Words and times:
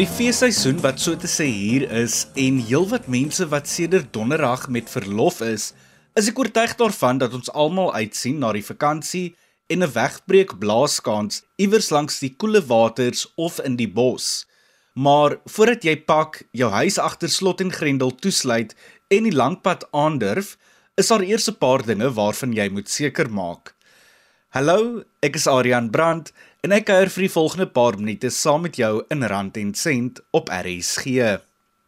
Met 0.00 0.08
die 0.08 0.16
feesseisoen 0.16 0.78
wat 0.80 0.96
so 0.96 1.12
te 1.12 1.28
sê 1.28 1.44
hier 1.44 1.82
is 1.92 2.22
en 2.40 2.56
heelwat 2.64 3.04
mense 3.12 3.44
wat 3.52 3.66
sedert 3.68 4.06
donderdag 4.16 4.62
met 4.72 4.88
verlof 4.88 5.42
is, 5.44 5.66
is 6.16 6.30
ek 6.30 6.38
oortuig 6.40 6.72
daarvan 6.78 7.18
dat 7.20 7.34
ons 7.36 7.50
almal 7.52 7.92
uitsien 7.92 8.38
na 8.40 8.54
die 8.56 8.64
vakansie 8.64 9.34
en 9.68 9.84
'n 9.84 9.92
wegbreek 9.92 10.54
blaaskans 10.62 11.42
iewers 11.60 11.90
langs 11.92 12.16
die 12.24 12.32
koele 12.32 12.62
waters 12.64 13.26
of 13.36 13.60
in 13.60 13.76
die 13.76 13.90
bos. 14.00 14.46
Maar 14.96 15.36
voordat 15.44 15.84
jy 15.84 15.96
pak, 15.96 16.48
jou 16.52 16.70
huis 16.70 16.96
agter 16.96 17.28
slot 17.28 17.60
en 17.60 17.72
grendel 17.72 18.16
toesluit 18.16 18.72
en 19.10 19.28
die 19.28 19.36
lang 19.36 19.60
pad 19.60 19.84
aandurf, 19.92 20.56
is 20.96 21.12
daar 21.12 21.20
eers 21.20 21.50
'n 21.50 21.60
paar 21.60 21.84
dinge 21.84 22.08
waarvan 22.08 22.54
jy 22.56 22.70
moet 22.70 22.88
seker 22.88 23.28
maak. 23.28 23.76
Hallo, 24.50 25.04
ek 25.22 25.36
is 25.36 25.46
Adrian 25.46 25.90
Brandt 25.90 26.32
en 26.60 26.74
ek 26.76 26.90
kuier 26.90 27.08
vir 27.08 27.24
die 27.24 27.32
volgende 27.32 27.66
paar 27.72 27.96
minute 27.96 28.28
saam 28.34 28.66
met 28.66 28.76
jou 28.76 29.00
in 29.14 29.24
Rand 29.32 29.56
en 29.56 29.70
Sent 29.74 30.20
op 30.36 30.50
RSG. 30.52 31.38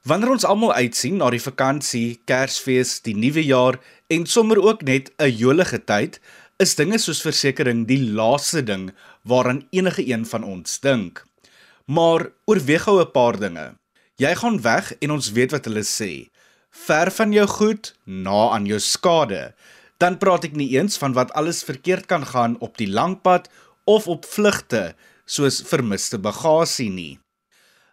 Wanneer 0.08 0.32
ons 0.32 0.46
almal 0.48 0.72
uitsien 0.74 1.18
na 1.20 1.28
die 1.30 1.42
vakansie, 1.42 2.20
Kersfees, 2.26 2.96
die 3.04 3.14
nuwe 3.14 3.44
jaar 3.44 3.78
en 4.10 4.24
sommer 4.26 4.58
ook 4.62 4.82
net 4.88 5.12
'n 5.18 5.30
jolige 5.30 5.78
tyd, 5.84 6.20
is 6.58 6.74
dinge 6.74 6.98
soos 6.98 7.20
versekerings 7.20 7.86
die 7.86 8.00
laaste 8.00 8.62
ding 8.62 8.90
waaraan 9.24 9.66
enige 9.70 10.08
een 10.08 10.24
van 10.26 10.44
ons 10.44 10.80
dink. 10.80 11.24
Maar 11.86 12.30
oorweeg 12.46 12.82
gou 12.82 13.00
'n 13.00 13.12
paar 13.12 13.38
dinge. 13.38 13.76
Jy 14.16 14.34
gaan 14.34 14.62
weg 14.62 14.92
en 15.00 15.10
ons 15.10 15.32
weet 15.32 15.50
wat 15.50 15.64
hulle 15.64 15.84
sê. 15.84 16.30
Ver 16.70 17.10
van 17.10 17.32
jou 17.32 17.46
goed, 17.46 17.94
na 18.04 18.50
aan 18.50 18.66
jou 18.66 18.78
skade 18.78 19.54
dan 20.02 20.18
praat 20.18 20.48
ek 20.48 20.56
nie 20.58 20.72
eens 20.74 20.98
van 20.98 21.14
wat 21.14 21.30
alles 21.38 21.62
verkeerd 21.62 22.08
kan 22.10 22.24
gaan 22.26 22.56
op 22.66 22.74
die 22.80 22.90
lang 22.90 23.20
pad 23.22 23.46
of 23.84 24.08
op 24.08 24.26
vlugte 24.28 24.92
soos 25.26 25.62
vermiste 25.66 26.18
bagasie 26.18 26.90
nie. 26.90 27.18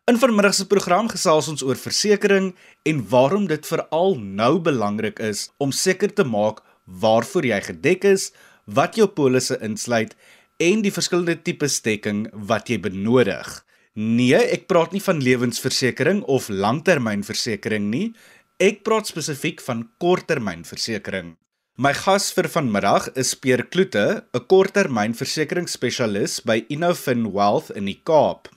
In 0.09 0.18
vanmiddag 0.18 0.56
se 0.58 0.66
program 0.66 1.09
gesels 1.12 1.48
ons 1.52 1.62
oor 1.62 1.78
versekerings 1.78 2.56
en 2.90 3.02
waarom 3.12 3.45
dit 3.48 3.66
veral 3.70 4.16
nou 4.17 4.56
belangrik 4.66 5.20
is 5.22 5.50
om 5.62 5.72
seker 5.72 6.10
te 6.14 6.26
maak 6.26 6.64
waarvoor 6.90 7.45
jy 7.45 7.60
gedek 7.62 8.08
is, 8.10 8.32
wat 8.66 8.98
jou 8.98 9.06
polisse 9.08 9.58
insluit 9.66 10.16
en 10.60 10.82
die 10.82 10.94
verskillende 10.94 11.38
tipe 11.45 11.70
dekking 11.86 12.26
wat 12.50 12.70
jy 12.70 12.80
benodig. 12.82 13.48
Nee, 13.94 14.38
ek 14.38 14.67
praat 14.70 14.94
nie 14.94 15.04
van 15.04 15.22
lewensversekering 15.22 16.23
of 16.26 16.50
langtermynversekering 16.50 17.90
nie. 17.92 18.14
Ek 18.60 18.84
praat 18.84 19.08
spesifiek 19.08 19.62
van 19.62 19.90
korttermynversekering. 20.00 21.36
My 21.80 21.94
gas 21.95 22.25
vir 22.35 22.49
vanmiddag 22.52 23.05
is 23.16 23.30
Peer 23.39 23.61
Kloete, 23.63 24.27
'n 24.35 24.41
korttermynversekeringsspesialis 24.52 26.41
by 26.44 26.66
Innofin 26.67 27.31
Wealth 27.31 27.69
in 27.71 27.86
die 27.88 28.02
Kaap. 28.03 28.49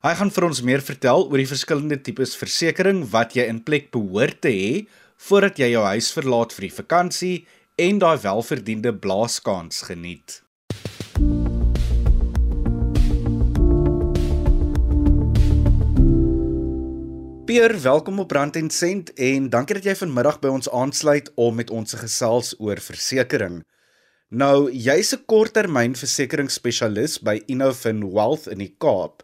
Hy 0.00 0.14
gaan 0.16 0.32
vir 0.32 0.44
ons 0.46 0.62
meer 0.62 0.80
vertel 0.80 1.28
oor 1.28 1.36
die 1.36 1.52
verskillende 1.52 2.00
tipes 2.00 2.32
versekerings 2.32 3.12
wat 3.12 3.36
jy 3.36 3.44
in 3.52 3.60
plek 3.60 3.90
behoort 3.92 4.40
te 4.40 4.48
hê 4.48 4.86
voordat 5.28 5.60
jy 5.60 5.76
jou 5.76 5.84
huis 5.84 6.08
verlaat 6.16 6.56
vir 6.56 6.68
die 6.68 6.76
vakansie 6.80 7.46
en 7.76 7.98
daai 7.98 8.16
welverdiende 8.24 8.96
blaaskans 8.96 9.84
geniet. 9.84 10.40
Pier, 17.54 17.80
welkom 17.82 18.18
op 18.18 18.32
Rand 18.34 18.56
en 18.56 18.70
Sent 18.70 19.12
en 19.12 19.44
dankie 19.46 19.76
dat 19.76 19.84
jy 19.86 19.92
vanmiddag 19.94 20.40
by 20.42 20.50
ons 20.50 20.66
aansluit 20.74 21.28
om 21.38 21.54
met 21.54 21.68
ons 21.70 21.92
te 21.92 21.98
gesels 22.00 22.48
oor 22.58 22.80
versekerings. 22.82 23.62
Nou, 24.42 24.66
jy's 24.72 25.14
'n 25.14 25.22
korttermynversekeringsspesialis 25.30 27.20
by 27.22 27.36
Innofin 27.46 28.10
Wealth 28.10 28.48
in 28.50 28.58
die 28.58 28.74
Kaap. 28.78 29.22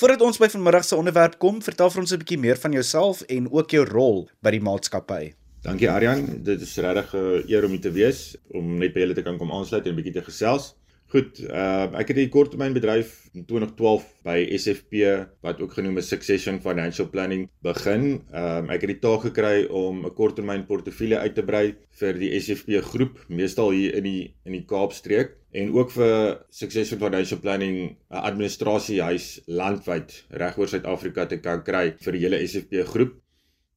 Voordat 0.00 0.24
ons 0.24 0.38
by 0.38 0.48
vanmiddag 0.48 0.84
se 0.84 0.96
onderwerp 0.96 1.38
kom, 1.38 1.60
vertel 1.60 1.90
vir 1.90 2.00
ons 2.00 2.12
'n 2.12 2.18
bietjie 2.18 2.40
meer 2.40 2.56
van 2.56 2.72
jouself 2.72 3.20
en 3.28 3.52
ook 3.52 3.70
jou 3.70 3.84
rol 3.84 4.30
by 4.40 4.50
die 4.50 4.64
maatskappy. 4.64 5.34
Dankie 5.62 5.90
Aryan, 5.90 6.42
dit 6.42 6.60
is 6.60 6.76
regtig 6.76 7.14
'n 7.14 7.44
eer 7.48 7.64
om 7.64 7.70
hier 7.70 7.80
te 7.80 7.92
wees 7.92 8.36
om 8.48 8.78
net 8.78 8.94
by 8.94 9.00
julle 9.00 9.14
te 9.14 9.22
kan 9.22 9.36
kom 9.36 9.52
aansluit 9.52 9.84
en 9.84 9.92
'n 9.92 9.96
bietjie 9.96 10.14
te 10.14 10.24
gesels. 10.24 10.74
Goed, 11.08 11.38
uh 11.40 11.88
ek 11.96 12.10
het 12.12 12.18
'n 12.20 12.28
korttermynbedryf 12.28 13.30
in 13.32 13.44
2012 13.48 14.04
by 14.28 14.44
SFP 14.52 14.92
wat 15.40 15.60
ook 15.60 15.72
genoem 15.72 15.96
is 15.96 16.08
Succession 16.08 16.60
Financial 16.60 17.08
Planning 17.08 17.48
begin. 17.64 18.28
Um 18.28 18.68
ek 18.68 18.84
het 18.84 18.90
die 18.92 18.98
taak 19.00 19.24
gekry 19.24 19.64
om 19.72 20.04
'n 20.04 20.12
korttermyn 20.12 20.66
portefeulje 20.66 21.18
uit 21.18 21.34
te 21.34 21.42
brei 21.42 21.76
vir 22.00 22.12
die 22.12 22.36
SFP 22.40 22.82
groep, 22.92 23.24
meestal 23.28 23.70
hier 23.70 23.94
in 23.94 24.04
die 24.04 24.34
in 24.44 24.52
die 24.52 24.66
Kaapstreek 24.66 25.32
en 25.52 25.72
ook 25.72 25.90
vir 25.96 26.44
Succession 26.50 27.00
Financial 27.00 27.40
Planning 27.40 27.76
'n 27.88 27.96
administrasiehuis 28.10 29.40
landwyd 29.46 30.26
regoor 30.28 30.68
Suid-Afrika 30.68 31.26
te 31.26 31.40
kan 31.40 31.64
kry 31.64 31.94
vir 31.96 32.12
die 32.12 32.20
hele 32.20 32.46
SFP 32.46 32.84
groep. 32.84 33.16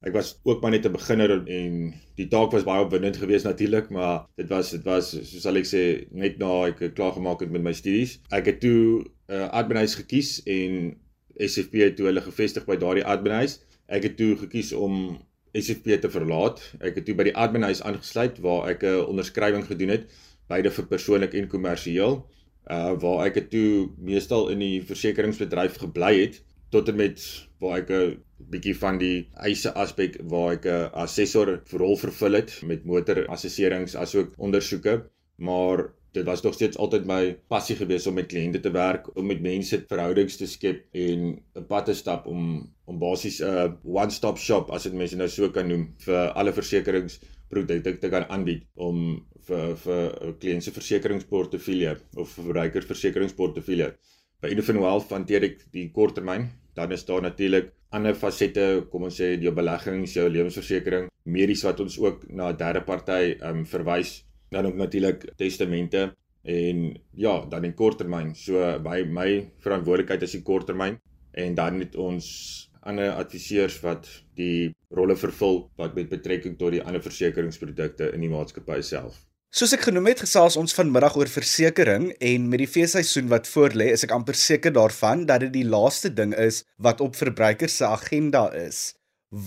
Ek 0.02 0.16
was 0.16 0.32
ook 0.42 0.62
maar 0.62 0.72
net 0.74 0.86
'n 0.86 0.92
beginner 0.92 1.30
en 1.46 1.94
die 2.18 2.26
taak 2.28 2.50
was 2.50 2.64
baie 2.66 2.82
opwindend 2.84 3.16
geweest 3.16 3.44
natuurlik, 3.44 3.90
maar 3.90 4.26
dit 4.36 4.48
was 4.48 4.70
dit 4.70 4.82
was 4.84 5.10
soos 5.10 5.42
sal 5.42 5.56
ek 5.56 5.68
sê 5.68 5.82
net 6.10 6.38
na 6.38 6.66
ek 6.66 6.94
klaar 6.94 7.12
gemaak 7.12 7.40
het 7.40 7.50
met 7.50 7.62
my 7.62 7.72
studies. 7.72 8.18
Ek 8.30 8.46
het 8.46 8.60
toe 8.60 9.04
'n 9.04 9.06
uh, 9.34 9.48
adminhuis 9.60 9.94
gekies 9.94 10.42
en 10.42 10.96
SFP 11.38 11.94
toe 11.96 12.06
hulle 12.06 12.20
gevestig 12.20 12.66
by 12.66 12.76
daardie 12.76 13.06
adminhuis. 13.06 13.60
Ek 13.86 14.02
het 14.02 14.16
toe 14.16 14.36
gekies 14.36 14.72
om 14.72 15.18
SFP 15.54 16.00
te 16.00 16.10
verlaat. 16.10 16.58
Ek 16.80 16.94
het 16.94 17.04
toe 17.04 17.14
by 17.14 17.24
die 17.30 17.36
adminhuis 17.36 17.82
aangesluit 17.82 18.38
waar 18.40 18.68
ek 18.74 18.82
'n 18.82 19.06
onderskrywing 19.06 19.66
gedoen 19.66 19.88
het, 19.88 20.10
beide 20.48 20.70
vir 20.70 20.86
persoonlik 20.86 21.34
en 21.34 21.48
kommersieel. 21.48 22.26
Uh 22.66 22.94
waar 22.98 23.26
ek 23.26 23.50
toe 23.50 23.90
meestal 23.98 24.48
in 24.48 24.58
die 24.58 24.82
versekeringsbedryf 24.82 25.78
gebly 25.78 26.14
het 26.20 26.42
tot 26.72 26.88
en 26.88 26.96
met 26.96 27.22
waar 27.60 27.78
ek 27.82 27.90
'n 27.90 28.18
bietjie 28.52 28.76
van 28.82 28.98
die 28.98 29.28
eise 29.48 29.72
aspek 29.84 30.16
waar 30.32 30.52
ek 30.56 30.66
'n 30.66 30.90
assessor 31.04 31.62
rol 31.82 31.96
vervul 31.96 32.38
het 32.40 32.60
met 32.62 32.84
motorassesserings 32.84 33.96
asook 34.04 34.32
ondersoeke, 34.38 34.94
maar 35.36 35.92
dit 36.12 36.24
was 36.24 36.42
nog 36.42 36.54
steeds 36.54 36.76
altyd 36.76 37.06
my 37.06 37.36
passie 37.48 37.76
gewees 37.76 38.06
om 38.06 38.14
met 38.14 38.28
kliënte 38.28 38.60
te 38.60 38.70
werk, 38.70 39.08
om 39.16 39.26
met 39.26 39.40
mense 39.40 39.84
verhoudings 39.88 40.36
te 40.36 40.46
skep 40.46 40.84
en 40.92 41.40
'n 41.56 41.66
pad 41.68 41.84
te 41.86 41.94
stap 41.94 42.26
om 42.26 42.68
om 42.86 42.98
basies 42.98 43.40
'n 43.40 43.78
one-stop 43.84 44.38
shop 44.38 44.70
as 44.70 44.82
dit 44.82 44.92
mense 44.92 45.16
nou 45.16 45.28
so 45.28 45.48
kan 45.50 45.68
noem 45.68 45.94
vir 45.98 46.32
alle 46.32 46.52
versekeringsprodukte 46.52 47.98
te 47.98 48.08
kan 48.08 48.24
aanbied 48.28 48.64
om 48.74 49.24
vir 49.46 49.76
vir 49.76 50.02
'n 50.26 50.34
kliënt 50.38 50.62
se 50.62 50.70
versekeringsportefeulje 50.70 51.96
of 52.16 52.28
verbruikersversekeringsportefeulje. 52.28 53.94
By 54.42 54.50
Innofin 54.50 54.80
Wealth 54.82 55.12
hanteer 55.14 55.44
ek 55.46 55.60
die 55.70 55.86
korttermyn 55.94 56.48
dan 56.74 56.92
is 56.92 57.04
daar 57.04 57.22
natuurlik 57.22 57.72
ander 57.92 58.16
fasette, 58.16 58.86
kom 58.90 59.04
ons 59.08 59.18
sê 59.20 59.34
jou 59.40 59.52
beleggings, 59.54 60.16
jou 60.16 60.24
lewensversekering, 60.32 61.10
medies 61.28 61.64
wat 61.66 61.80
ons 61.84 61.98
ook 62.00 62.24
na 62.30 62.50
'n 62.50 62.56
derde 62.56 62.80
party 62.80 63.36
um, 63.44 63.64
verwys, 63.64 64.24
dan 64.50 64.66
ook 64.66 64.74
natuurlik 64.74 65.36
testamente 65.36 66.14
en 66.44 66.98
ja, 67.14 67.46
dan 67.46 67.64
in 67.64 67.74
korttermyn. 67.74 68.34
So 68.34 68.78
by 68.80 69.04
my 69.04 69.50
verantwoordelikheid 69.60 70.22
is 70.22 70.32
die 70.32 70.42
korttermyn 70.42 70.98
en 71.32 71.54
dan 71.54 71.78
het 71.80 71.96
ons 71.96 72.68
ander 72.82 73.12
adviseurs 73.12 73.80
wat 73.80 74.08
die 74.34 74.74
rolle 74.90 75.16
vervul 75.16 75.70
wat 75.76 75.94
met 75.94 76.08
betrekking 76.08 76.58
tot 76.58 76.72
die 76.72 76.82
ander 76.82 77.02
versekeringsprodukte 77.02 78.10
in 78.12 78.20
die 78.20 78.32
maatskappy 78.32 78.80
self. 78.80 79.22
Soos 79.52 79.74
ek 79.76 79.82
genoem 79.84 80.06
het, 80.08 80.22
gesels 80.24 80.54
ons 80.56 80.72
vanmiddag 80.72 81.12
oor 81.20 81.28
versekerings 81.28 82.14
en 82.24 82.44
met 82.48 82.62
die 82.62 82.68
feesseisoen 82.72 83.26
wat 83.28 83.44
voorlê, 83.50 83.90
is 83.92 84.00
ek 84.06 84.12
amper 84.16 84.36
seker 84.40 84.72
daarvan 84.72 85.26
dat 85.28 85.42
dit 85.44 85.50
die 85.58 85.66
laaste 85.68 86.08
ding 86.08 86.30
is 86.40 86.62
wat 86.80 87.02
op 87.04 87.18
verbruikers 87.18 87.74
se 87.76 87.84
agenda 87.84 88.46
is. 88.56 88.78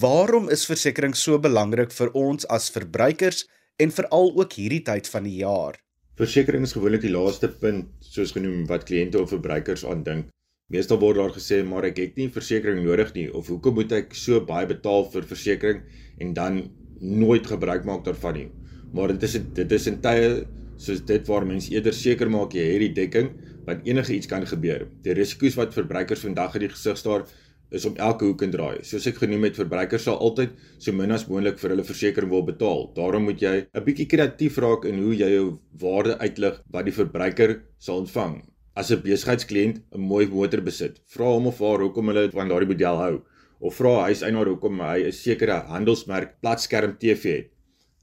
Waarom 0.03 0.51
is 0.53 0.67
versekerings 0.69 1.23
so 1.25 1.39
belangrik 1.41 1.89
vir 1.97 2.13
ons 2.21 2.45
as 2.53 2.67
verbruikers 2.75 3.47
en 3.81 3.95
veral 3.95 4.29
ook 4.35 4.53
hierdie 4.59 4.83
tyd 4.85 5.09
van 5.09 5.25
die 5.25 5.39
jaar? 5.39 5.79
Versekerings 6.21 6.69
is 6.69 6.77
gewoonlik 6.77 7.01
die 7.07 7.13
laaste 7.15 7.49
punt 7.63 7.89
soos 8.05 8.35
genoem 8.37 8.67
wat 8.69 8.85
kliënte 8.85 9.17
of 9.23 9.33
verbruikers 9.33 9.87
aan 9.89 10.03
dink. 10.05 10.27
Meestal 10.69 11.01
word 11.01 11.17
daar 11.17 11.33
gesê 11.33 11.63
maar 11.65 11.89
ek 11.89 12.03
het 12.03 12.21
nie 12.21 12.29
versekerings 12.35 12.85
nodig 12.85 13.09
nie 13.17 13.25
of 13.33 13.49
hoekom 13.49 13.81
moet 13.81 13.97
ek 14.03 14.13
so 14.13 14.37
baie 14.53 14.69
betaal 14.69 15.09
vir 15.17 15.25
versekerings 15.33 16.05
en 16.21 16.37
dan 16.37 16.61
nooit 17.01 17.49
gebruik 17.49 17.89
maak 17.89 18.05
daarvan 18.05 18.37
nie 18.43 18.47
maar 18.95 19.11
dit 19.13 19.23
is 19.27 19.39
dit 19.59 19.71
is 19.77 19.87
in 19.91 19.99
tye 20.03 20.29
soos 20.77 21.01
dit 21.07 21.27
waar 21.27 21.45
mense 21.47 21.71
eerder 21.71 21.95
seker 21.95 22.29
maak 22.31 22.55
jy 22.55 22.65
het 22.73 22.83
die 22.83 22.93
dekking 23.01 23.33
want 23.65 23.87
enige 23.89 24.13
iets 24.13 24.29
kan 24.29 24.45
gebeur. 24.45 24.85
Die 25.03 25.15
risiko's 25.17 25.57
wat 25.57 25.73
verbruikers 25.73 26.21
vandag 26.21 26.55
in 26.55 26.65
die 26.67 26.71
gesig 26.73 26.99
staar 27.01 27.25
is 27.75 27.85
om 27.89 27.95
elke 27.97 28.27
hoek 28.27 28.43
en 28.45 28.51
draai. 28.53 28.83
Soos 28.85 29.07
ek 29.09 29.17
genoem 29.23 29.47
het, 29.47 29.57
verbruikers 29.57 30.05
sal 30.05 30.19
altyd 30.21 30.53
so 30.77 30.93
min 30.93 31.11
as 31.15 31.25
moontlik 31.27 31.57
vir 31.61 31.73
hulle 31.73 31.85
versekerings 31.87 32.31
wil 32.31 32.45
betaal. 32.45 32.85
Daarom 32.97 33.25
moet 33.27 33.41
jy 33.41 33.55
'n 33.65 33.85
bietjie 33.87 34.07
kreatief 34.07 34.59
raak 34.61 34.85
in 34.85 35.01
hoe 35.01 35.15
jy 35.15 35.29
jou 35.33 35.59
waarde 35.81 36.17
uitlig 36.19 36.61
wat 36.71 36.85
die 36.85 36.97
verbruiker 36.99 37.61
sal 37.79 38.03
ontvang. 38.05 38.43
As 38.75 38.91
'n 38.91 39.01
besigheidskliënt 39.01 39.81
'n 39.95 39.99
mooi 39.99 40.27
motor 40.27 40.61
besit, 40.61 41.01
vra 41.07 41.25
hom 41.25 41.47
of 41.47 41.59
haar 41.59 41.81
hoekom 41.81 42.07
hulle 42.07 42.29
van 42.31 42.49
daardie 42.49 42.73
model 42.73 42.97
hou 42.97 43.15
of 43.61 43.75
vra 43.75 43.93
hy 43.97 44.13
huiseienaar 44.13 44.47
hoekom 44.51 44.79
hy 44.79 45.07
'n 45.07 45.11
sekere 45.11 45.63
handelsmerk 45.67 46.39
platskerm 46.41 46.97
TV 46.99 47.23
het. 47.37 47.54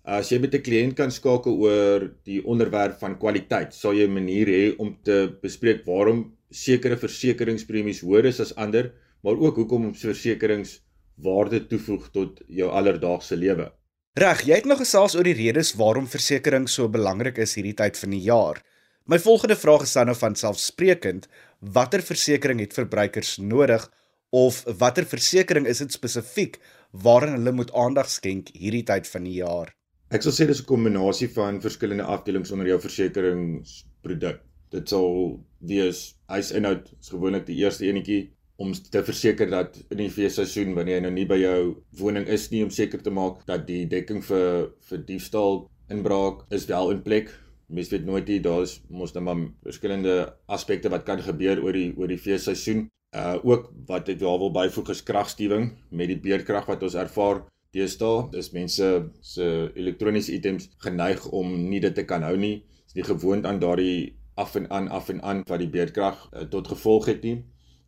As 0.05 0.33
jy 0.33 0.41
met 0.43 0.55
'n 0.55 0.63
kliënt 0.67 0.97
kan 0.99 1.13
skakel 1.15 1.55
oor 1.63 2.11
die 2.25 2.43
onderwerp 2.45 2.99
van 2.99 3.19
kwaliteit, 3.19 3.73
sal 3.73 3.95
jy 3.95 4.07
'n 4.07 4.15
manier 4.15 4.47
hê 4.47 4.75
om 4.79 4.97
te 5.05 5.31
bespreek 5.41 5.85
waarom 5.87 6.33
sekere 6.51 6.97
versekeringspremies 6.97 8.01
hoër 8.03 8.27
is 8.27 8.41
as 8.41 8.55
ander, 8.57 8.93
maar 9.23 9.39
ook 9.39 9.57
hoekom 9.57 9.95
versekerings 9.95 10.81
waarde 11.17 11.67
toevoeg 11.69 12.11
tot 12.11 12.43
jou 12.49 12.69
alledaagse 12.69 13.37
lewe. 13.37 13.73
Reg, 14.15 14.43
jy 14.45 14.55
het 14.55 14.65
nog 14.65 14.79
gesels 14.79 15.15
oor 15.15 15.25
die 15.25 15.39
redes 15.39 15.75
waarom 15.75 16.09
versekerings 16.09 16.75
so 16.75 16.89
belangrik 16.89 17.39
is 17.39 17.55
hierdie 17.55 17.75
tyd 17.75 17.97
van 17.97 18.11
die 18.11 18.25
jaar. 18.27 18.61
My 19.07 19.19
volgende 19.19 19.57
vraag 19.57 19.83
is 19.83 19.93
dan 19.93 20.07
nou 20.07 20.17
van 20.17 20.35
selfsprekend, 20.35 21.29
watter 21.61 22.03
versekerings 22.03 22.61
het 22.61 22.75
verbruikers 22.75 23.39
nodig 23.39 23.89
of 24.31 24.65
watter 24.79 25.07
versekerings 25.07 25.69
is 25.69 25.79
dit 25.79 25.93
spesifiek 25.93 26.59
waaraan 26.91 27.39
hulle 27.39 27.53
moet 27.53 27.73
aandag 27.73 28.11
skenk 28.11 28.49
hierdie 28.53 28.85
tyd 28.85 29.07
van 29.07 29.23
die 29.23 29.39
jaar? 29.39 29.73
Ek 30.13 30.21
sal 30.21 30.35
sê 30.37 30.45
dis 30.45 30.61
'n 30.61 30.69
kombinasie 30.69 31.29
van 31.33 31.61
verskillende 31.65 32.05
afdelings 32.05 32.51
onder 32.53 32.67
jou 32.67 32.79
versekeringsproduk. 32.81 34.43
Dit 34.71 34.89
sal 34.89 35.41
wees 35.71 36.01
huisinhoud, 36.29 36.91
is 37.01 37.09
gewoonlik 37.09 37.47
die 37.47 37.57
eerste 37.63 37.87
enetjie 37.87 38.33
om 38.61 38.73
te 38.73 39.03
verseker 39.03 39.49
dat 39.51 39.79
in 39.91 40.03
die 40.03 40.11
feesseisoen 40.11 40.75
wanneer 40.77 40.99
jy 40.99 41.03
nou 41.07 41.13
nie 41.15 41.25
by 41.25 41.39
jou 41.41 41.61
woning 42.01 42.27
is 42.29 42.51
nie 42.51 42.63
om 42.63 42.71
seker 42.71 43.01
te 43.03 43.11
maak 43.11 43.41
dat 43.47 43.65
die 43.67 43.87
dekking 43.87 44.21
vir 44.27 44.69
vir 44.91 44.99
diefstal 45.09 45.65
inbraak 45.89 46.45
is 46.51 46.69
wel 46.69 46.91
in 46.91 47.01
plek 47.03 47.33
mens 47.73 47.89
weet 47.89 48.05
nooit 48.05 48.29
nie 48.29 48.41
daar's 48.45 48.81
mos 48.91 49.15
nou 49.15 49.25
maar 49.25 49.41
verskillende 49.65 50.17
aspekte 50.47 50.93
wat 50.93 51.07
kan 51.09 51.25
gebeur 51.25 51.65
oor 51.65 51.73
die 51.73 51.95
oor 51.97 52.09
die 52.09 52.21
feesseisoen. 52.21 52.89
Uh 53.17 53.37
ook 53.45 53.73
wat 53.89 54.09
ek 54.09 54.21
wel 54.21 54.39
wil 54.45 54.53
byvoeg 54.53 54.93
is 54.93 55.03
kragstuwing 55.09 55.73
met 55.91 56.09
die 56.09 56.21
beerdkrag 56.21 56.69
wat 56.69 56.83
ons 56.83 56.95
ervaar 57.01 57.43
deesdae. 57.77 58.29
Dis 58.33 58.53
mense 58.55 58.89
se 59.21 59.49
elektroniese 59.75 60.35
items 60.37 60.69
geneig 60.85 61.25
om 61.31 61.55
nie 61.69 61.81
dit 61.81 61.95
te 61.95 62.05
kan 62.09 62.25
hou 62.27 62.37
nie. 62.37 62.63
Is 62.89 62.97
nie 62.99 63.07
gewoond 63.09 63.47
aan 63.49 63.61
daardie 63.63 64.19
af 64.41 64.55
en 64.57 64.69
aan 64.71 64.89
af 64.89 65.09
en 65.13 65.23
aan 65.23 65.43
wat 65.49 65.61
die 65.61 65.71
beerdkrag 65.73 66.29
uh, 66.33 66.47
tot 66.53 66.69
gevolg 66.69 67.09
het 67.11 67.23
nie. 67.23 67.43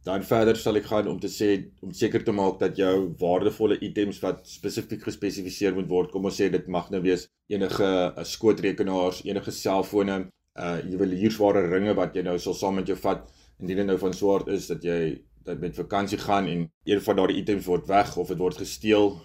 Dan 0.04 0.24
verder 0.28 0.56
sal 0.60 0.76
ek 0.76 0.90
gaan 0.90 1.08
om 1.08 1.20
te 1.20 1.30
sê 1.32 1.50
om 1.84 1.92
seker 1.96 2.24
te 2.24 2.32
maak 2.36 2.58
dat 2.60 2.76
jou 2.76 3.14
waardevolle 3.20 3.78
items 3.80 4.20
wat 4.24 4.42
spesifiek 4.48 5.04
gespesifiseer 5.06 5.76
moet 5.76 5.88
word, 5.88 6.10
kom 6.12 6.28
ons 6.28 6.36
sê 6.40 6.50
dit 6.52 6.66
mag 6.68 6.90
nou 6.92 7.00
wees 7.04 7.24
enige 7.48 7.88
uh, 7.88 8.24
skootrekenaars, 8.28 9.22
enige 9.28 9.52
selfone, 9.52 10.26
uh 10.54 10.76
juweliersware 10.86 11.64
ringe 11.70 11.96
wat 11.98 12.14
jy 12.14 12.22
nou 12.22 12.36
sal 12.38 12.54
saam 12.54 12.76
met 12.78 12.90
jou 12.90 12.96
vat 13.00 13.24
indien 13.58 13.80
dit 13.80 13.88
nou 13.88 13.96
van 13.98 14.12
swart 14.14 14.50
is 14.54 14.68
dat 14.70 14.84
jy 14.86 14.98
dat 15.44 15.58
met 15.60 15.74
vakansie 15.76 16.18
gaan 16.18 16.46
en 16.46 16.68
een 16.88 17.00
van 17.04 17.16
daardie 17.16 17.40
items 17.40 17.66
word 17.66 17.88
weg 17.88 18.16
of 18.16 18.30
dit 18.32 18.38
word 18.38 18.60
gesteel, 18.60 19.16